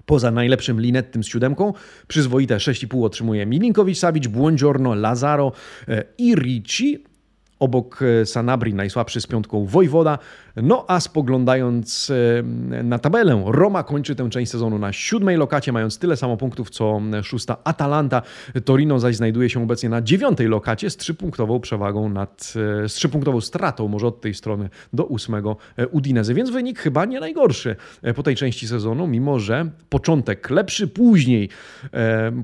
[0.05, 1.73] Poza najlepszym Linettym z siódemką,
[2.07, 5.51] przyzwoite 6,5 otrzymuje Milinkowicz, Savic, Buongiorno, Lazaro
[5.87, 7.03] e, i Ricci.
[7.63, 10.19] Obok e, Sanabri najsłabszy z piątką Wojwoda,
[10.55, 12.11] no a spoglądając
[12.83, 17.01] na tabelę, Roma kończy tę część sezonu na siódmej lokacie, mając tyle samo punktów co
[17.23, 18.21] szósta Atalanta.
[18.65, 23.41] Torino zaś znajduje się obecnie na dziewiątej lokacie z trzypunktową przewagą nad, e, z trzypunktową
[23.41, 28.13] stratą może od tej strony do ósmego e, Udinese, więc wynik chyba nie najgorszy e,
[28.13, 31.49] po tej części sezonu, mimo że początek lepszy, później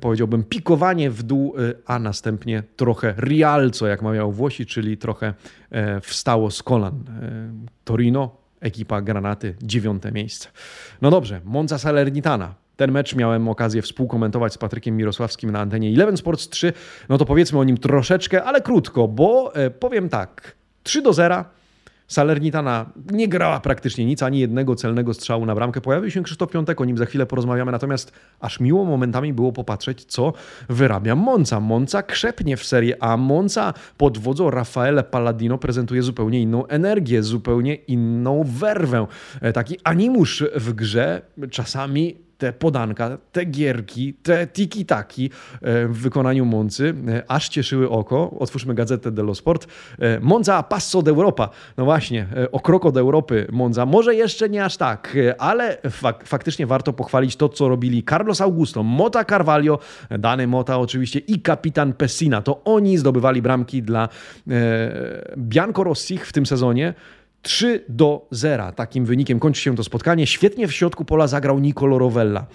[0.01, 1.55] powiedziałbym pikowanie w dół,
[1.85, 5.08] a następnie trochę rialco, jak mawiał Włosi, czyli trochę
[6.01, 7.03] wstało z kolan.
[7.83, 10.49] Torino, ekipa Granaty, dziewiąte miejsce.
[11.01, 12.55] No dobrze, Monza Salernitana.
[12.75, 16.73] Ten mecz miałem okazję współkomentować z Patrykiem Mirosławskim na antenie Eleven Sports 3.
[17.09, 20.55] No to powiedzmy o nim troszeczkę, ale krótko, bo e, powiem tak.
[20.83, 21.45] 3 do 0
[22.09, 25.81] Salernitana nie grała praktycznie nic, ani jednego celnego strzału na bramkę.
[25.81, 30.05] Pojawił się Krzysztof Piątek, o nim za chwilę porozmawiamy, natomiast aż miło momentami było popatrzeć,
[30.05, 30.33] co
[30.69, 31.59] wyrabia Monca.
[31.59, 33.17] Monca krzepnie w serii A.
[33.17, 39.07] Monca pod wodzą Rafaele Palladino prezentuje zupełnie inną energię, zupełnie inną werwę.
[39.41, 45.25] E, taki animusz w grze, czasami te podanka, te gierki, te tiki-taki
[45.61, 48.35] e, w wykonaniu Moncy e, aż cieszyły oko.
[48.39, 49.67] Otwórzmy gazetę dello Sport.
[49.99, 51.49] E, Monza a passo d'Europa.
[51.77, 53.85] No właśnie, o kroko do Europy Monza.
[53.85, 58.83] Może jeszcze nie aż tak, ale fak faktycznie warto pochwalić to, co robili Carlos Augusto,
[58.83, 62.41] Mota Carvalho, Dany Mota oczywiście i kapitan Pessina.
[62.41, 64.09] To oni zdobywali bramki dla
[65.37, 66.93] Bianco Rossich w tym sezonie.
[67.41, 68.71] 3 do 0.
[68.71, 70.27] Takim wynikiem kończy się to spotkanie.
[70.27, 72.45] Świetnie w środku pola zagrał Nicolo Rovella.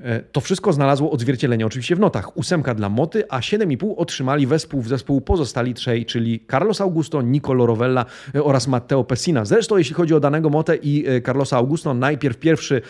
[0.00, 2.36] E, to wszystko znalazło odzwierciedlenie oczywiście w notach.
[2.36, 7.66] Ósemka dla Moty, a 7,5 otrzymali wespół w zespół pozostali trzej, czyli Carlos Augusto, Nicolo
[7.66, 9.44] Rovella e, oraz Matteo Pessina.
[9.44, 12.82] Zresztą jeśli chodzi o danego Motę i e, Carlosa Augusto, najpierw pierwszy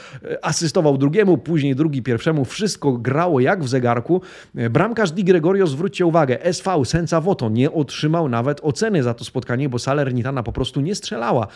[0.42, 2.45] asystował drugiemu, później drugi pierwszemu.
[2.45, 4.21] Wszystko grało jak w zegarku.
[4.71, 9.69] Bramkarz Di Gregorio, zwróćcie uwagę, SV Senza Voto nie otrzymał nawet oceny za to spotkanie,
[9.69, 11.47] bo Salernitana po prostu nie strzelała.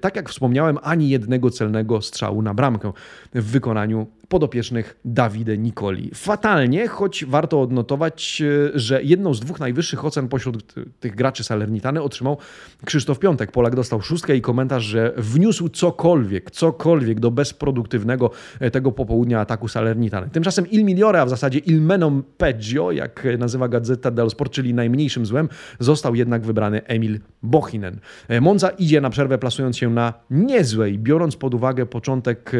[0.00, 2.92] Tak jak wspomniałem, ani jednego celnego strzału na bramkę
[3.34, 6.10] w wykonaniu podopiecznych Dawide Nikoli.
[6.14, 8.42] Fatalnie, choć warto odnotować,
[8.74, 12.38] e, że jedną z dwóch najwyższych ocen pośród tych graczy Salernitany otrzymał
[12.84, 13.52] Krzysztof Piątek.
[13.52, 19.68] Polak dostał szóstkę i komentarz, że wniósł cokolwiek, cokolwiek do bezproduktywnego e, tego popołudnia ataku
[19.68, 20.28] Salernitany.
[20.30, 24.74] Tymczasem Il Migliore, a w zasadzie Il Menom Peggio, jak nazywa Gazeta dello Sport, czyli
[24.74, 28.00] najmniejszym złem, został jednak wybrany Emil Bochinen.
[28.28, 32.52] E, Monza idzie na przerwę plasując się na niezłej, biorąc pod uwagę początek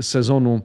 [0.00, 0.60] sezonu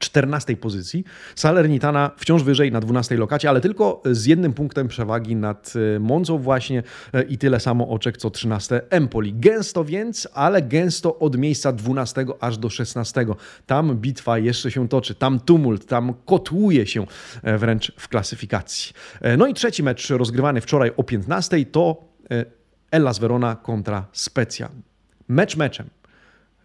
[0.00, 1.04] 14 pozycji.
[1.34, 6.38] Salernitana wciąż wyżej na 12 lokacie, ale tylko z jednym punktem przewagi nad e, Monzą
[6.38, 6.82] właśnie
[7.12, 9.34] e, i tyle samo oczek co 13 Empoli.
[9.34, 13.26] Gęsto więc, ale gęsto od miejsca 12 aż do 16.
[13.66, 17.06] Tam bitwa jeszcze się toczy, tam tumult, tam kotłuje się
[17.42, 18.92] e, wręcz w klasyfikacji.
[19.38, 22.04] No i trzeci mecz rozgrywany wczoraj o 15 to
[22.90, 24.68] Ellas Verona kontra Specja.
[25.28, 25.99] Mecz meczem.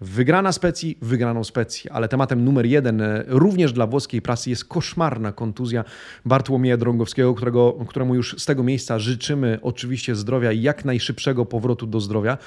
[0.06, 5.32] Wygrana Specji, wygraną Specji, ale tematem numer jeden e, również dla włoskiej prasy jest koszmarna
[5.32, 5.84] kontuzja
[6.26, 11.88] Bartłomieja Drągowskiego, którego, któremu już z tego miejsca życzymy oczywiście zdrowia i jak najszybszego powrotu
[11.88, 12.38] do zdrowia.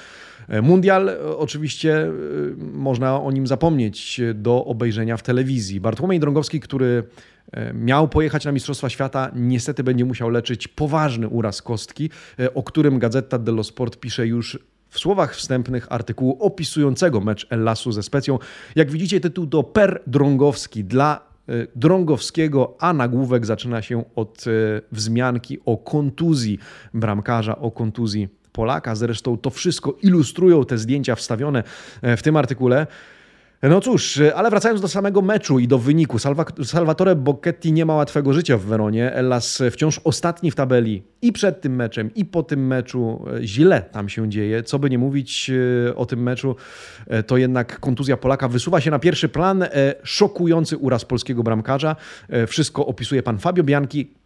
[0.47, 2.11] E, mundial e, oczywiście
[2.73, 5.79] można o nim zapomnieć do obejrzenia w telewizji.
[5.79, 7.03] Bartłomiej Drągowski, który
[7.73, 12.09] miał pojechać na Mistrzostwa Świata, niestety będzie musiał leczyć poważny uraz kostki,
[12.53, 18.03] o którym Gazeta dello Sport pisze już w słowach wstępnych artykułu opisującego mecz Ellasu ze
[18.03, 18.39] Specją.
[18.75, 24.51] Jak widzicie, tytuł to Per Drągowski dla e, Drągowskiego, a nagłówek zaczyna się od e,
[24.91, 26.59] wzmianki o kontuzji
[26.93, 28.95] bramkarza, o kontuzji Polaka.
[28.95, 31.63] Zresztą to wszystko ilustrują te zdjęcia wstawione
[32.01, 32.87] e, w tym artykule.
[33.61, 36.19] No cóż, ale wracając do samego meczu i do wyniku.
[36.19, 39.13] Salva Salvatore Bocchetti nie ma łatwego życia w Weronie.
[39.13, 43.25] Ellas wciąż ostatni w tabeli i przed tym meczem, i po tym meczu.
[43.41, 44.63] Źle tam się dzieje.
[44.63, 45.51] Co by nie mówić
[45.89, 46.55] e, o tym meczu,
[47.07, 49.63] e, to jednak kontuzja Polaka wysuwa się na pierwszy plan.
[49.63, 49.69] E,
[50.03, 51.95] szokujący uraz polskiego bramkarza.
[52.47, 54.18] Wszystko opisuje pan Fabio Bianchi.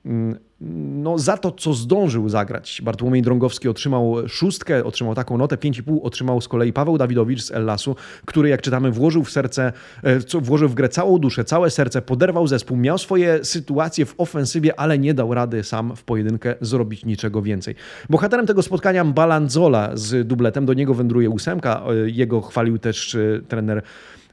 [0.66, 2.82] No, za to, co zdążył zagrać.
[2.84, 7.96] Bartłomiej Drągowski otrzymał szóstkę, otrzymał taką notę, 5,5 otrzymał z kolei Paweł Dawidowicz z Ellasu,
[8.26, 12.48] który, jak czytamy, włożył w serce, e, włożył w grę całą duszę, całe serce, poderwał
[12.48, 17.42] zespół, miał swoje sytuacje w ofensywie, ale nie dał rady sam w pojedynkę zrobić niczego
[17.42, 17.76] więcej.
[18.10, 23.42] Bohaterem tego spotkania Balanzola z dubletem, do niego wędruje ósemka, e, jego chwalił też e,
[23.48, 23.84] trener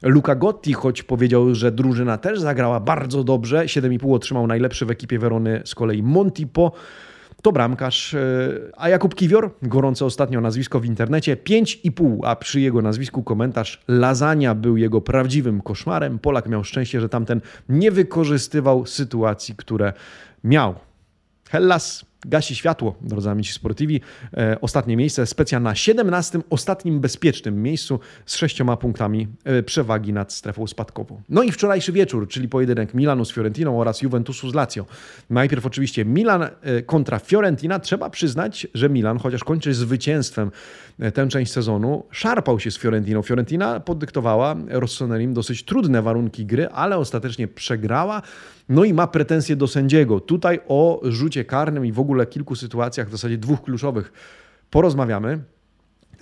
[0.03, 5.19] Luca Gotti, choć powiedział, że drużyna też zagrała bardzo dobrze, 7,5 otrzymał najlepszy w ekipie
[5.19, 6.71] Werony z kolei Montipo,
[7.41, 8.19] to bramkarz, e,
[8.77, 14.55] a Jakub Kiwior, gorące ostatnio nazwisko w internecie, 5,5, a przy jego nazwisku komentarz Lasagna
[14.55, 16.19] był jego prawdziwym koszmarem.
[16.19, 19.93] Polak miał szczęście, że tamten nie wykorzystywał sytuacji, które
[20.43, 20.75] miał.
[21.49, 24.01] Hellas gasi światło, drodzy amici sportivi.
[24.37, 30.33] E, ostatnie miejsce, specja na 17, ostatnim bezpiecznym miejscu z sześcioma punktami e, przewagi nad
[30.33, 31.21] strefą spadkową.
[31.29, 34.85] No i wczorajszy wieczór, czyli pojedynek Milanu z Fiorentiną oraz Juventusu z Lazio.
[35.29, 37.79] Najpierw oczywiście Milan e, kontra Fiorentina.
[37.79, 40.51] Trzeba przyznać, że Milan, chociaż kończy zwycięstwem
[41.13, 43.21] tę część sezonu, szarpał się z Fiorentiną.
[43.21, 48.21] Fiorentina podyktowała Rossonerim dosyć trudne warunki gry, ale ostatecznie przegrała.
[48.69, 50.19] No i ma pretensje do sędziego.
[50.19, 54.11] Tutaj o rzucie karnym i w ogóle kilku sytuacjach, w zasadzie dwóch kluczowych,
[54.69, 55.39] porozmawiamy.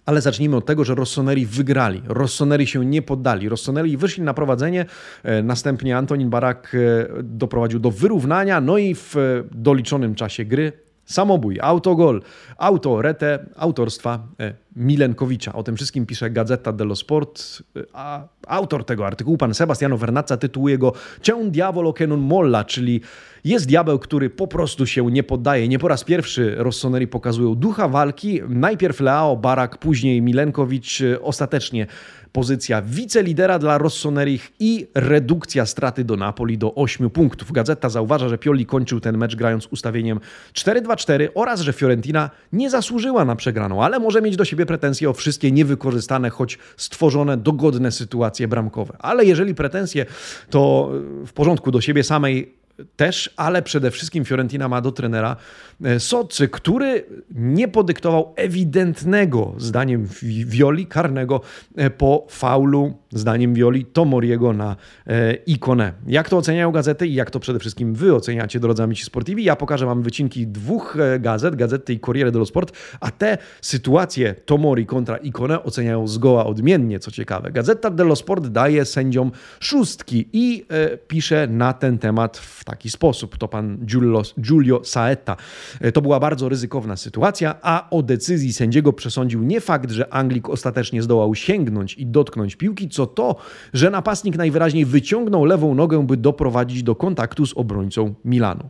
[0.05, 2.01] Ale zacznijmy od tego, że Rossoneri wygrali.
[2.07, 3.49] Rossoneri się nie poddali.
[3.49, 4.85] Rossoneri wyszli na prowadzenie.
[5.23, 8.61] E, następnie Antonin Barak e, doprowadził do wyrównania.
[8.61, 9.15] No i w
[9.51, 10.71] doliczonym czasie gry
[11.05, 12.21] samobój, autogol,
[12.57, 15.53] auto, retę autorstwa e, Milenkowicza.
[15.53, 20.77] O tym wszystkim pisze Gazeta dello Sport, a autor tego artykułu, pan Sebastiano Vernazza, tytułuje
[20.77, 20.93] go
[21.39, 23.01] un diavolo che non molla, czyli
[23.43, 25.67] jest diabeł, który po prostu się nie poddaje.
[25.67, 28.41] Nie po raz pierwszy Rossoneri pokazują ducha walki.
[28.49, 31.87] Najpierw Leao, Barak, później Milenkowicz, ostatecznie
[32.31, 37.51] pozycja wicelidera dla Rossonerich i redukcja straty do Napoli do 8 punktów.
[37.51, 40.19] Gazeta zauważa, że Pioli kończył ten mecz grając ustawieniem
[40.53, 45.13] 4-2-4 oraz, że Fiorentina nie zasłużyła na przegraną, ale może mieć do siebie pretensje o
[45.13, 48.97] wszystkie niewykorzystane, choć stworzone dogodne sytuacje bramkowe.
[48.99, 50.05] Ale jeżeli pretensje,
[50.49, 50.91] to
[51.25, 52.58] w porządku do siebie samej
[52.95, 55.35] też, ale przede wszystkim Fiorentina ma do trenera
[55.83, 61.41] e, Socy, który nie podyktował ewidentnego, zdaniem Violi, karnego
[61.75, 64.75] e, po faulu, zdaniem Violi, Tomoriego na
[65.07, 65.93] e, ikonę.
[66.07, 69.43] Jak to oceniają gazety i jak to przede wszystkim wy oceniacie, drodzy amici sportivi?
[69.43, 74.85] Ja pokażę wam wycinki dwóch gazet, Gazety i Corriere dello Sport, a te sytuacje Tomori
[74.85, 77.51] kontra ikonę oceniają zgoła odmiennie, co ciekawe.
[77.51, 80.65] Gazeta dello Sport daje sędziom szóstki i
[81.07, 83.37] pisze na ten temat w taki sposób.
[83.37, 85.35] To pan Giulio, Giulio Saetta.
[85.81, 90.49] E, to była bardzo ryzykowna sytuacja, a o decyzji sędziego przesądził nie fakt, że Anglik
[90.49, 93.35] ostatecznie zdołał sięgnąć i dotknąć piłki, co to,
[93.73, 98.69] że napastnik najwyraźniej wyciągnął lewą nogę, by doprowadzić do kontaktu z obrońcą Milanu.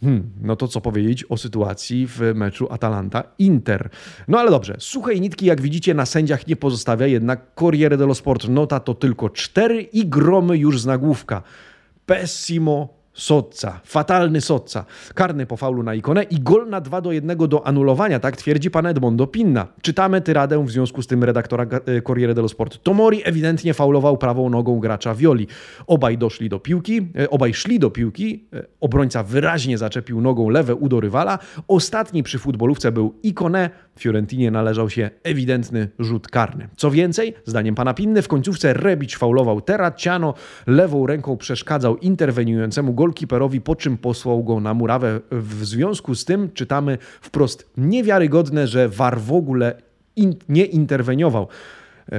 [0.00, 3.88] Hmm, no to co powiedzieć o sytuacji w meczu Atalanta-Inter.
[4.28, 8.48] No ale dobrze, suchej nitki jak widzicie na sędziach nie pozostawia jednak Corriere dello Sport.
[8.48, 11.42] Nota to tylko cztery i gromy już z nagłówka.
[12.06, 14.84] Pessimo Sotca, fatalny Sotca.
[15.14, 18.70] Karny po faulu na ikonę i gol na 2 do 1 do anulowania, tak twierdzi
[18.70, 19.66] pan Edmondo Pinna.
[19.82, 22.82] Czytamy tyradę w związku z tym redaktora e, Corriere dello Sport.
[22.82, 25.46] Tomori ewidentnie faulował prawą nogą gracza Violi.
[25.86, 30.74] Obaj doszli do piłki, e, obaj szli do piłki, e, obrońca wyraźnie zaczepił nogą lewe
[30.74, 31.38] udo rywala.
[31.68, 36.68] Ostatni przy futbolówce był Ikone, Fiorentinie należał się ewidentny rzut karny.
[36.76, 40.34] Co więcej, zdaniem pana Pinny, w końcówce Rebic faulował Terracciano,
[40.66, 45.20] lewą ręką przeszkadzał interweniującemu golkiperowi, po czym posłał go na murawę.
[45.30, 49.82] W związku z tym czytamy wprost niewiarygodne, że VAR w ogóle
[50.16, 51.48] in, nie interweniował.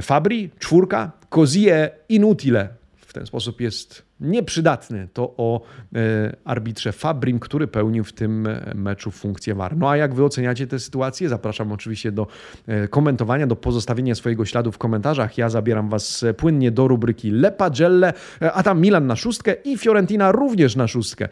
[0.01, 2.69] Fabri, czwórka, Cozie inutile.
[2.95, 5.07] W ten sposób jest nieprzydatny.
[5.13, 5.61] To o
[5.95, 9.77] e, arbitrze Fabrim, który pełnił w tym meczu funkcję VAR.
[9.77, 11.29] No a jak wy oceniacie tę sytuację?
[11.29, 12.27] Zapraszam oczywiście do
[12.67, 15.37] e, komentowania, do pozostawienia swojego śladu w komentarzach.
[15.37, 18.13] Ja zabieram was płynnie do rubryki Le Pagelle,
[18.53, 21.29] a tam Milan na szóstkę i Fiorentina również na szóstkę.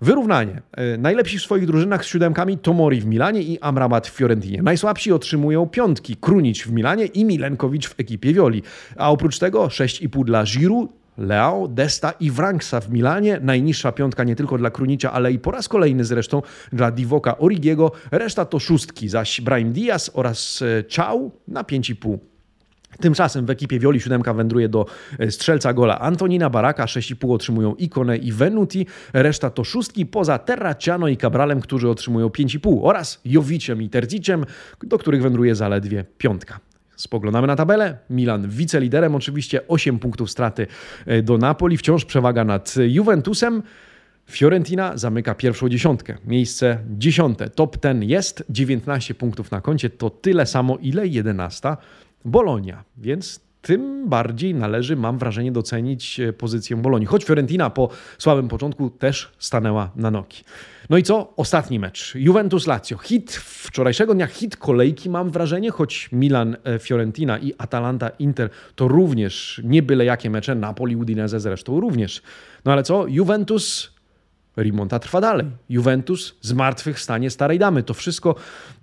[0.00, 0.62] Wyrównanie.
[0.72, 4.62] E, najlepsi w swoich drużynach z siódemkami Tomori w Milanie i Amrabat w Fiorentinie.
[4.62, 8.62] Najsłabsi otrzymują piątki Krunic w Milanie i Milenkowicz w ekipie Violi.
[8.96, 13.38] A oprócz tego 6,5 dla Giroud, Leao, Desta i Wranksa w Milanie.
[13.42, 17.92] Najniższa piątka nie tylko dla Krunicia, ale i po raz kolejny zresztą dla Divoka Origiego.
[18.10, 22.18] Reszta to szóstki, zaś Brahim Diaz oraz e, Chao na 5,5.
[23.00, 24.86] Tymczasem w ekipie Wioli siódemka wędruje do
[25.18, 31.08] e, strzelca gola Antonina Baraka, 6,5 otrzymują Ikone i Venuti, reszta to szóstki poza Terraciano
[31.08, 34.44] i Cabralem, którzy otrzymują 5,5 oraz Jowiciem i Terziciem,
[34.82, 36.67] do których wędruje zaledwie piątka.
[36.98, 37.98] Spoglądamy na tabelę.
[38.10, 40.66] Milan wiceliderem, oczywiście 8 punktów straty
[41.06, 43.62] e, do Napoli, wciąż przewaga nad Juventusem.
[44.30, 47.50] Fiorentina zamyka pierwszą dziesiątkę, miejsce dziesiąte.
[47.50, 51.76] Top ten jest, 19 punktów na koncie, to tyle samo ile 11
[52.24, 57.06] Bolonia, więc tym bardziej należy, mam wrażenie, docenić e, pozycję Bolonii.
[57.06, 60.36] Choć Fiorentina po słabym początku też stanęła na nogi.
[60.90, 61.32] No i co?
[61.36, 62.14] Ostatni mecz.
[62.14, 62.98] Juventus-Lazio.
[62.98, 68.88] Hit wczorajszego dnia, hit kolejki mam wrażenie, choć Milan, e, Fiorentina i Atalanta, Inter to
[68.88, 72.22] również nie byle jakie mecze, Napoli, Udinese zresztą również.
[72.64, 73.06] No ale co?
[73.06, 73.97] Juventus
[74.58, 75.46] Rimonta trwa dalej.
[75.68, 77.82] Juventus zmartwychwstanie starej damy.
[77.82, 78.34] To wszystko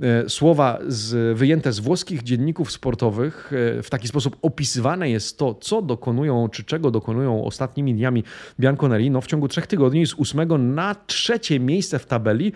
[0.01, 3.51] e, słowa z, wyjęte z włoskich dzienników sportowych.
[3.77, 8.23] E, w taki sposób opisywane jest to, co dokonują, czy czego dokonują ostatnimi dniami
[8.59, 9.11] Bianconeri.
[9.11, 12.53] No, w ciągu trzech tygodni z ósmego na trzecie miejsce w tabeli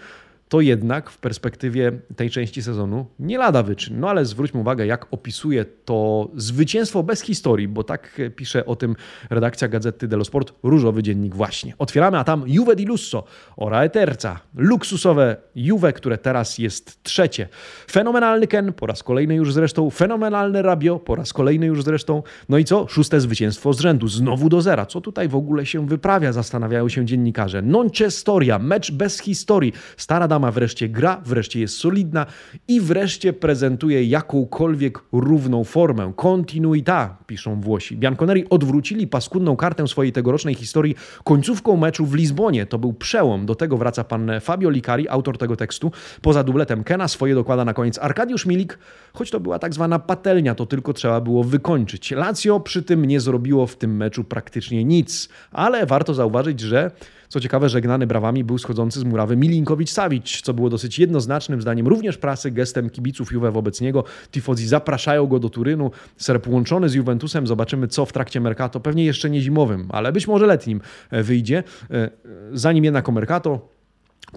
[0.49, 3.99] to jednak w perspektywie tej części sezonu nie lada wyczyn.
[3.99, 8.95] No ale zwróćmy uwagę, jak opisuje to zwycięstwo bez historii, bo tak pisze o tym
[9.29, 11.73] redakcja Gazety dello Sport, różowy dziennik właśnie.
[11.77, 13.23] Otwieramy, a tam Juve di Lusso,
[13.57, 17.47] ora e terza, luksusowe Juve, które teraz jest trzecie.
[17.91, 22.23] Fenomenalny Ken, po raz kolejny już zresztą, fenomenalny Rabio, po raz kolejny już zresztą.
[22.49, 22.87] No i co?
[22.87, 24.85] Szóste zwycięstwo z rzędu, znowu do zera.
[24.85, 27.61] Co tutaj w ogóle się wyprawia, zastanawiają się dziennikarze.
[27.61, 29.73] Non c'è storia, mecz bez historii.
[29.97, 32.25] Stara dama dama wreszcie gra, wreszcie jest solidna
[32.67, 36.13] i wreszcie prezentuje jakąkolwiek równą formę.
[36.15, 37.97] Continuita, piszą Włosi.
[37.97, 42.65] Bianconeri odwrócili paskudną kartę swojej tegorocznej historii końcówką meczu w Lizbonie.
[42.65, 43.45] To był przełom.
[43.45, 45.91] Do tego wraca pan Fabio Licari, autor tego tekstu.
[46.21, 48.79] Poza dubletem Kena swoje dokłada na koniec Arkadiusz Milik,
[49.13, 52.11] choć to była tak zwana patelnia, to tylko trzeba było wykończyć.
[52.11, 56.91] Lazio przy tym nie zrobiło w tym meczu praktycznie nic, ale warto zauważyć, że
[57.29, 62.17] co ciekawe, żegnany brawami był schodzący z murawy Milinkowicz-Savic, co było dosyć jednoznacznym zdaniem również
[62.17, 64.03] prasy, gestem kibiców Juve wobec niego.
[64.31, 65.91] Tifozi zapraszają go do Turynu.
[66.17, 67.47] Serb łączony z Juventusem.
[67.47, 71.63] Zobaczymy, co w trakcie Mercato, pewnie jeszcze nie zimowym, ale być może letnim e, wyjdzie.
[71.91, 72.09] E,
[72.53, 73.69] zanim jednak o Mercato,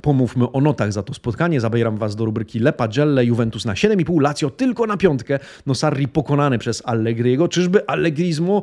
[0.02, 1.61] Pomówmy o notach za to spotkanie.
[1.61, 5.38] Zabieram Was do rubryki Le Pagelle, Juventus na 7,5, Lazio tylko na piątkę.
[5.66, 7.48] No Sarri pokonany przez Allegriego.
[7.48, 8.62] Czyżby Allegrismo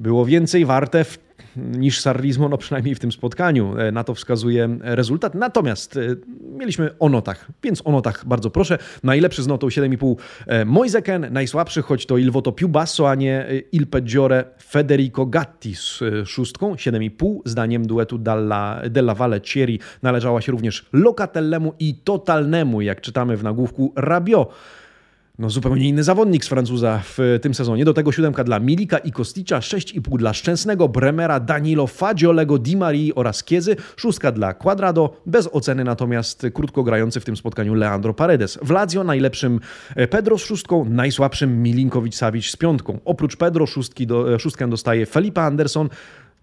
[0.00, 1.18] było więcej warte w
[1.56, 3.78] niż Sarrismo, no przynajmniej w tym spotkaniu.
[3.78, 5.34] E, na to wskazuje rezultat.
[5.34, 6.00] Natomiast e,
[6.58, 8.78] mieliśmy o notach, więc o notach bardzo proszę.
[9.02, 10.16] Najlepszy z notą 7,5
[10.46, 15.74] e, Moiseken, najsłabszy, choć to Il Voto più basso, a nie Il Peggiore Federico Gatti
[15.74, 17.38] z szóstką, 7,5.
[17.44, 23.42] Zdaniem duetu Dalla, Della Valle Cieri należała się również Locatellemu i Totalnemu, jak czytamy w
[23.42, 24.48] nagłówku Rabio
[25.38, 27.84] no, zupełnie inny zawodnik z Francuza w tym sezonie.
[27.84, 33.14] Do tego siódemka dla Milika i Kosticza, 6,5 dla Szczęsnego, Bremera, Danilo, Fagiolego, Di Marii
[33.14, 38.58] oraz Kiezy, szóstka dla Quadrado, bez oceny natomiast krótko grający w tym spotkaniu Leandro Paredes.
[38.62, 39.60] W Lazio najlepszym
[39.96, 42.98] e, Pedro z szóstką, najsłabszym Milinkowicz-Savic z piątką.
[43.04, 45.88] Oprócz Pedro szóstki do, e, szóstkę dostaje Felipe Anderson,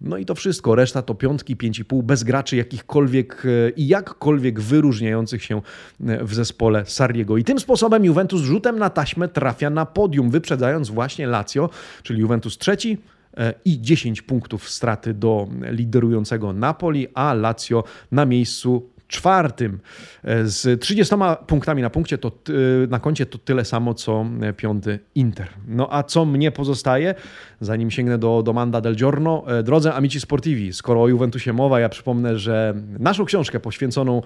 [0.02, 0.74] no i to wszystko.
[0.74, 5.62] Reszta to piątki, pięć i pół, bez graczy jakichkolwiek e, i jakkolwiek wyróżniających się
[6.06, 7.36] e, w zespole Sarriego.
[7.36, 11.70] I tym sposobem Juventus rzutem na taśmę trafia na podium, wyprzedzając właśnie Lazio,
[12.02, 12.98] czyli Juventus trzeci,
[13.36, 19.80] e, i 10 punktów straty do liderującego Napoli, a Lazio na miejscu czwartym
[20.24, 21.14] e, z 30
[21.46, 25.48] punktami na punkcie to, e, na koncie to tyle samo co piąty Inter.
[25.68, 27.14] No a co mnie pozostaje,
[27.60, 31.88] zanim sięgnę do Domanda del Giorno, e, drodzy amici sportivi, skoro o Juventusie mowa, ja
[31.88, 34.22] przypomnę, że naszą książkę poświęconą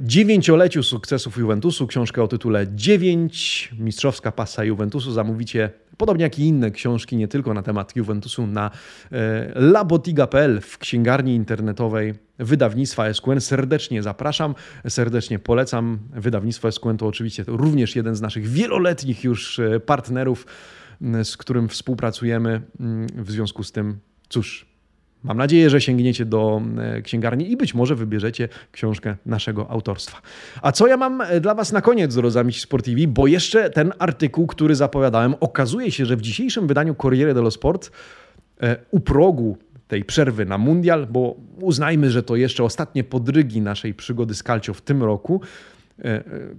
[0.00, 6.70] dziewięcioleciu sukcesów Juventusu, książkę o tytule 9, mistrzowska pasa Juventusu zamówicie Podobnie jak i inne
[6.70, 8.70] książki, nie tylko na temat Juventusu, na
[9.12, 13.40] e, labotiga.pl w księgarni internetowej wydawnictwa SQN.
[13.40, 14.54] Serdecznie zapraszam,
[14.88, 15.98] serdecznie polecam.
[16.12, 20.46] Wydawnictwo SQN to oczywiście również jeden z naszych wieloletnich już e, partnerów
[21.24, 22.62] z którym współpracujemy.
[23.16, 23.98] W związku z tym,
[24.28, 24.66] cóż,
[25.24, 30.22] Mam nadzieję, że sięgniecie do e, księgarni i być może wybierzecie książkę naszego autorstwa.
[30.62, 34.46] A co ja mam e, dla Was na koniec, drodzy Sportivi, bo jeszcze ten artykuł,
[34.46, 37.90] który zapowiadałem, okazuje się, że w dzisiejszym wydaniu Corriere dello Sport
[38.62, 39.58] e, u progu
[39.88, 44.74] tej przerwy na mundial, bo uznajmy, że to jeszcze ostatnie podrygi naszej przygody z Calcio
[44.74, 45.40] w tym roku,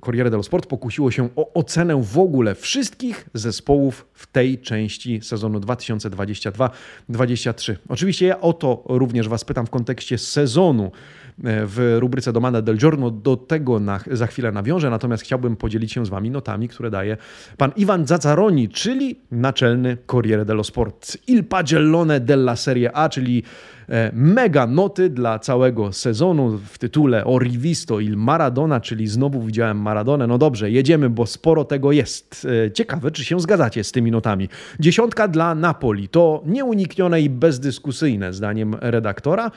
[0.02, 5.60] Corriere dello Sport pokusiło się o ocenę w ogóle wszystkich zespołów w tej części sezonu
[5.60, 7.76] 2022-2023.
[7.90, 10.92] Oczywiście ja o to również Was pytam w kontekście sezonu e,
[11.38, 13.12] w rubryce Domanda del Giorno.
[13.12, 17.18] Do tego na, za chwilę nawiążę, natomiast chciałbym podzielić się z Wami notami, które daje
[17.58, 21.18] pan Iwan Zazzaroni, czyli naczelny Corriere dello Sport.
[21.28, 23.44] Il Pagellone della Serie A, czyli
[23.90, 29.82] E, mega noty dla całego sezonu w tytule O Rivisto il Maradona, czyli znowu widziałem
[29.82, 30.28] Maradonę.
[30.28, 32.48] No dobrze, jedziemy, bo sporo tego jest.
[32.66, 34.50] E, ciekawe, czy się zgadzacie z tymi notami.
[34.80, 39.52] Dziesiątka dla Napoli to nieuniknione i bezdyskusyjne zdaniem redaktora.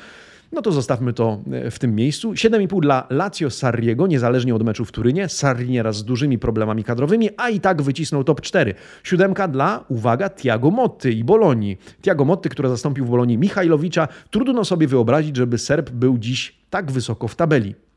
[0.53, 2.33] No to zostawmy to e, w tym miejscu.
[2.33, 5.29] 7,5 dla Lazio Sarriego, niezależnie od meczu w Turynie.
[5.29, 8.75] Sarri nieraz z dużymi problemami kadrowymi, a i tak wycisnął top 4.
[9.03, 11.79] Siódemka dla, uwaga, Tiago Motti i Bolonii.
[12.03, 14.09] Tiago Motti, który zastąpił w Bolonii Michajlowicza.
[14.31, 17.88] Trudno sobie wyobrazić, żeby Serb był dziś tak wysoko w tabeli.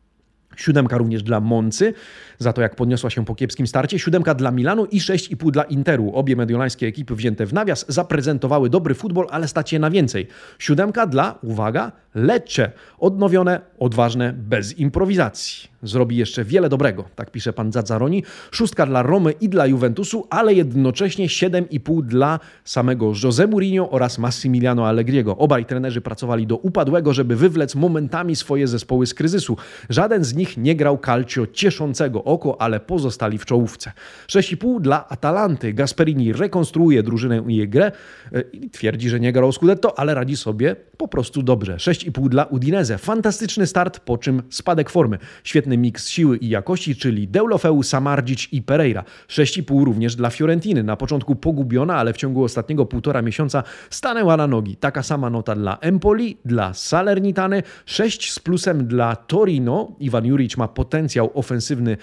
[0.56, 1.94] Siódemka również dla Moncy,
[2.40, 4.00] za to jak podniosła się po kiepskim starcie.
[4.00, 6.12] Siódemka dla Milanu i 6,5 dla Interu.
[6.14, 10.28] Obie mediolańskie ekipy wzięte w nawias zaprezentowały dobry futbol, ale stać je na więcej.
[10.60, 12.72] Siódemka dla, uwaga, Lecce.
[13.00, 15.72] Odnowione, odważne, bez improwizacji.
[15.84, 18.24] Zrobi jeszcze wiele dobrego, tak pisze pan Zazzaroni.
[18.52, 24.88] Szóstka dla Romy i dla Juventusu, ale jednocześnie 7,5 dla samego José Mourinho oraz Massimiliano
[24.88, 25.38] Allegriego.
[25.38, 29.58] Obaj trenerzy pracowali do upadłego, żeby wywlec momentami swoje zespoły z kryzysu.
[29.90, 33.92] Żaden z nich nie grał calcio cieszącego oko, ale pozostali w czołówce.
[34.28, 35.74] 6,5 dla Atalanty.
[35.74, 37.92] Gasperini rekonstruuje drużynę i jej grę
[38.32, 41.76] e, i twierdzi, że nie grał Scudetto, ale radzi sobie po prostu dobrze.
[41.76, 42.98] 6,5 dla Udinese.
[42.98, 45.18] Fantastyczny start, po czym spadek formy.
[45.44, 49.04] Świetny miks siły i jakości, czyli Deulofeu, Samardzic i Pereira.
[49.28, 50.84] 6,5 również dla Fiorentiny.
[50.84, 54.76] Na początku pogubiona, ale w ciągu ostatniego półtora miesiąca stanęła na nogi.
[54.76, 59.96] Taka sama nota dla Empoli, dla Salernitany, 6 z plusem dla Torino.
[60.00, 61.98] Iwan Juric ma potencjał ofensywny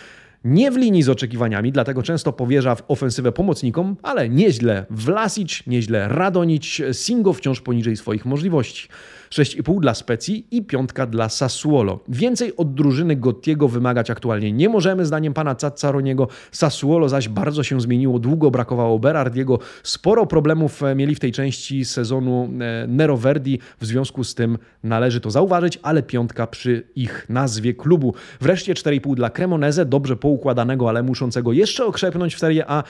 [0.45, 6.09] nie w linii z oczekiwaniami, dlatego często powierza w ofensywę pomocnikom, ale nieźle Vlasic, nieźle
[6.09, 8.89] Radonić, Singo wciąż poniżej swoich możliwości.
[9.31, 12.01] 6,5 dla Specji i piątka dla Sassuolo.
[12.09, 16.29] Więcej od drużyny Gottiego wymagać aktualnie nie możemy, zdaniem pana Cazzaroniego.
[16.53, 19.59] Sassuolo zaś bardzo się zmieniło, długo brakowało Berardiego.
[19.83, 24.59] Sporo problemów e, mieli w tej części sezonu e, Nero Verdi, w związku z tym
[24.83, 28.15] należy to zauważyć, ale piątka przy ich nazwie klubu.
[28.41, 32.83] Wreszcie 4,5 dla Cremoneze, dobrze poukładanego, ale muszącego jeszcze okrzepnąć w Serie A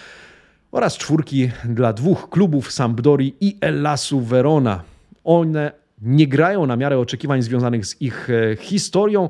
[0.72, 4.82] oraz czwórki dla dwóch klubów Sampdori i Ellasu Verona.
[5.24, 5.72] One
[6.02, 9.28] nie grają na miarę oczekiwań związanych z ich e, historią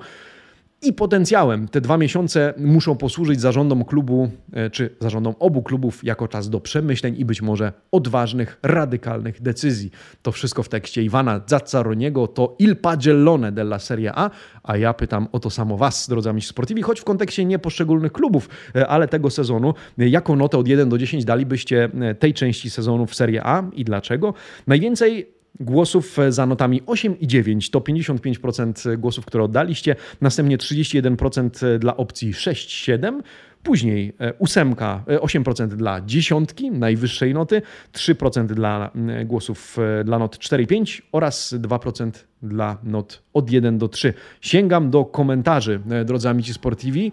[0.82, 1.68] i potencjałem.
[1.68, 6.60] Te dwa miesiące muszą posłużyć zarządom klubu, e, czy zarządom obu klubów jako czas do
[6.60, 9.90] przemyśleń i być może odważnych, radykalnych decyzji.
[10.22, 14.30] To wszystko w tekście Iwana Zazzaroniego, to Il Pagellone della Serie A,
[14.62, 18.12] a ja pytam o to samo Was, drodzy amici sportivi, choć w kontekście nie poszczególnych
[18.12, 19.74] klubów, e, ale tego sezonu.
[19.98, 24.34] Jaką notę od 1 do 10 dalibyście tej części sezonu w Serie A i dlaczego?
[24.66, 31.96] Najwięcej głosów za notami 8 i 9 to 55% głosów, które oddaliście, następnie 31% dla
[31.96, 33.20] opcji 6-7,
[33.62, 38.90] Później e, ósemka, 8% e, dla dziesiątki, najwyższej noty, 3% dla
[39.24, 42.10] głosów e, dla not 4-5 oraz 2%
[42.42, 44.14] dla not od 1 do 3.
[44.40, 47.12] Sięgam do komentarzy, drodzy amici sportivi.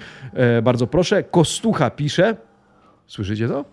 [0.63, 1.23] Bardzo proszę.
[1.23, 2.36] Kostucha pisze,
[3.07, 3.65] słyszycie to?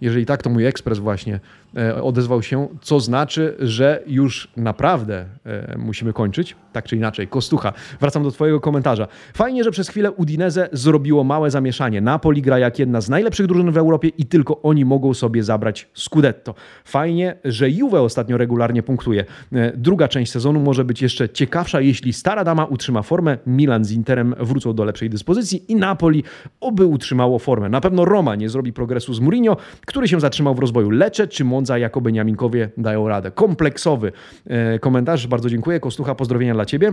[0.00, 1.40] Jeżeli tak, to mój ekspres właśnie
[1.76, 7.28] e, odezwał się, co znaczy, że już naprawdę e, musimy kończyć, tak czy inaczej.
[7.28, 9.08] Kostucha, wracam do Twojego komentarza.
[9.34, 12.00] Fajnie, że przez chwilę Udinese zrobiło małe zamieszanie.
[12.00, 15.88] Napoli gra jak jedna z najlepszych drużyn w Europie i tylko oni mogą sobie zabrać
[15.94, 16.54] Scudetto.
[16.84, 19.24] Fajnie, że Juve ostatnio regularnie punktuje.
[19.52, 23.92] E, druga część sezonu może być jeszcze ciekawsza, jeśli stara dama utrzyma formę, Milan z
[23.92, 26.24] Interem wrócą do lepszej dyspozycji i Napoli
[26.60, 27.68] oby utrzymało formę.
[27.68, 29.56] Na pewno Roma nie zrobi progresu z Mourinho,
[29.90, 30.90] który się zatrzymał w rozwoju.
[30.90, 33.30] Lecze czy Monza jako Beniaminkowie dają radę.
[33.30, 34.12] Kompleksowy
[34.46, 35.80] e, komentarz, bardzo dziękuję.
[35.80, 36.92] Kostucha, pozdrowienia dla Ciebie.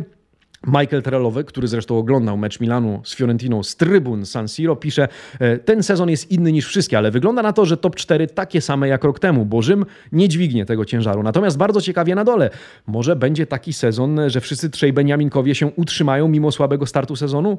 [0.68, 5.08] Michael Trelowy, który zresztą oglądał mecz Milanu z Fiorentiną z trybun San Siro, pisze:
[5.40, 8.62] e, Ten sezon jest inny niż wszystkie, ale wygląda na to, że top 4 takie
[8.62, 11.24] same jak rok temu, bo Rzym nie dźwignie tego ciężaru.
[11.24, 12.50] Natomiast bardzo ciekawie na dole.
[12.88, 17.58] Może będzie taki sezon, że wszyscy trzej Beniaminkowie się utrzymają mimo słabego startu sezonu?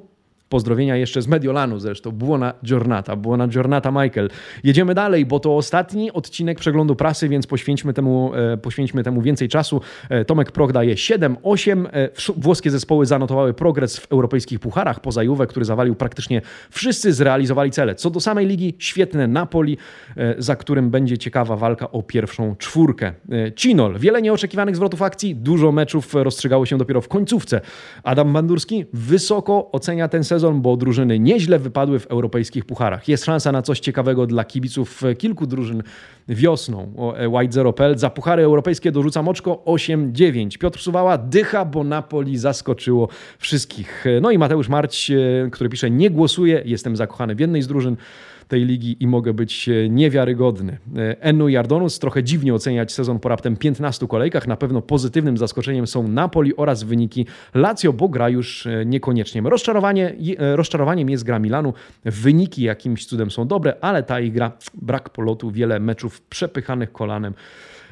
[0.49, 2.11] Pozdrowienia jeszcze z Mediolanu zresztą.
[2.11, 4.31] Buona giornata, buona giornata Michael.
[4.65, 9.49] Jedziemy dalej, bo to ostatni odcinek przeglądu prasy, więc poświęćmy temu, e, poświęćmy temu więcej
[9.49, 9.81] czasu.
[10.09, 11.87] E, Tomek Prok daje 7-8.
[11.93, 15.01] E, włoskie zespoły zanotowały progres w europejskich pucharach.
[15.01, 17.95] Poza Juve, który zawalił praktycznie wszyscy, zrealizowali cele.
[17.95, 19.79] Co do samej ligi, świetne Napoli,
[20.39, 23.13] za którym będzie ciekawa walka o pierwszą czwórkę.
[23.57, 27.61] Cinol, wiele nieoczekiwanych zwrotów akcji, dużo meczów rozstrzygało się dopiero w końcówce.
[28.03, 33.09] Adam Bandurski wysoko ocenia ten sezon, bo drużyny nieźle wypadły w europejskich pucharach.
[33.09, 35.83] Jest szansa na coś ciekawego dla kibiców kilku drużyn
[36.29, 36.93] wiosną.
[37.17, 40.59] E, White Zero PL za puchary europejskie dorzucam oczko 8-9.
[40.59, 43.09] Piotr Suwała dycha, bo Napoli zaskoczyło
[43.39, 44.05] wszystkich.
[44.21, 47.97] No i Mateusz Marć, e, który pisze, nie głosuje, jestem zakochany w jednej z drużyn
[48.49, 50.79] tej ligi i mogę być e, niewiarygodny.
[51.21, 54.47] Ennu i Ardonus trochę dziwnie oceniać sezon po raptem 15 kolejkach.
[54.47, 59.41] Na pewno pozytywnym zaskoczeniem są Napoli oraz wyniki Lazio, bo gra już niekoniecznie.
[59.41, 61.75] Rozczarowanie, rozczarowaniem jest gra Milanu.
[62.05, 67.35] Wyniki jakimś cudem są dobre, ale ta ich gra, brak polotu, wiele meczów przepychanych kolanem.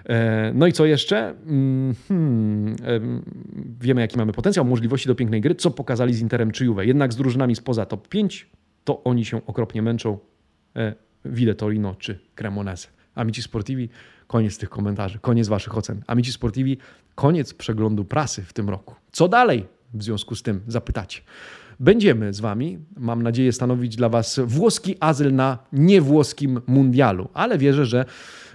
[0.09, 1.35] E, no i co jeszcze?
[1.47, 2.77] Mm, hmm,
[3.81, 6.87] wiemy, jaki mamy potencjał, możliwości do pięknej gry, co pokazali z Interem czy Juve.
[6.87, 8.47] Jednak z drużynami spoza top 5
[8.85, 10.19] to oni się okropnie męczą.
[11.24, 12.89] Wide Torino czy Cremonese.
[13.14, 13.89] Amici Sportivi,
[14.27, 16.03] koniec tych komentarzy, koniec waszych ocen.
[16.07, 16.79] Amici Sportivi,
[17.14, 18.95] koniec przeglądu prasy w tym roku.
[19.12, 21.20] Co dalej w związku z tym zapytacie?
[21.81, 27.87] Będziemy z Wami, mam nadzieję, stanowić dla Was włoski azyl na niewłoskim mundialu, ale wierzę,
[27.87, 28.05] że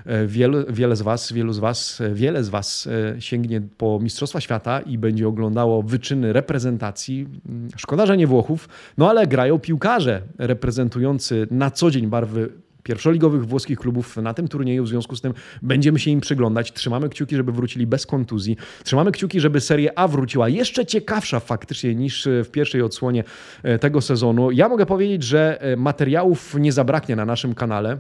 [0.06, 4.00] e, wiele, wiele z Was, wielu z Was, e, wiele z Was e, sięgnie po
[4.02, 7.28] Mistrzostwa Świata i będzie oglądało wyczyny reprezentacji.
[7.50, 12.50] Mm, szkoda, że nie Włochów, no ale grają piłkarze reprezentujący na co dzień barwy
[12.84, 14.84] pierwszoligowych włoskich klubów na tym turnieju.
[14.84, 16.74] W związku z tym będziemy się im przyglądać.
[16.74, 18.58] Trzymamy kciuki, żeby wrócili bez kontuzji.
[18.84, 23.24] Trzymamy kciuki, żeby Serie A wróciła jeszcze ciekawsza faktycznie niż w pierwszej odsłonie
[23.64, 24.52] e, tego sezonu.
[24.52, 28.00] Ja mogę powiedzieć, że e, materiałów nie zabraknie na naszym kanale.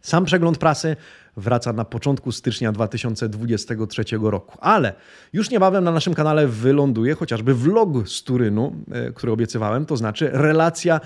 [0.00, 0.96] Sam przegląd prasy
[1.36, 4.58] wraca na początku stycznia 2023 roku.
[4.60, 4.92] Ale
[5.32, 10.30] już niebawem na naszym kanale wyląduje chociażby vlog z Turynu, e, który obiecywałem, to znaczy
[10.32, 11.00] relacja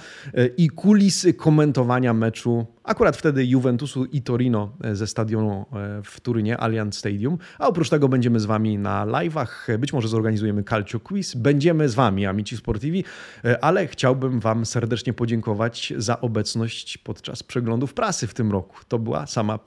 [0.56, 6.58] i kulisy komentowania meczu Akurat wtedy Juventusu i Torino e, ze stadionu e, w Turynie,
[6.58, 7.38] Allianz Stadium.
[7.58, 11.34] A oprócz tego będziemy z Wami na live'ach, być może zorganizujemy Calcio Quiz.
[11.34, 13.04] Będziemy z Wami, Amici Sportivi,
[13.44, 18.76] e, ale chciałbym Wam serdecznie podziękować za obecność podczas przeglądów prasy w tym roku.
[18.88, 19.58] To była sama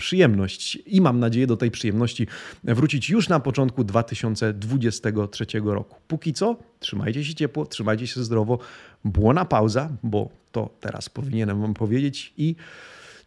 [0.48, 2.28] przyjemność i mam nadzieję do tej przyjemności
[2.64, 5.96] wrócić już na początku 2023 roku.
[6.08, 8.60] Póki co, trzymajcie się ciepło, trzymajcie się zdrowo.
[9.04, 12.56] Błona pauza, bo to teraz powinienem Wam powiedzieć i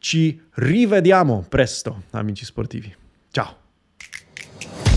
[0.01, 2.91] Ci rivediamo presto, amici sportivi.
[3.33, 4.90] Ciao.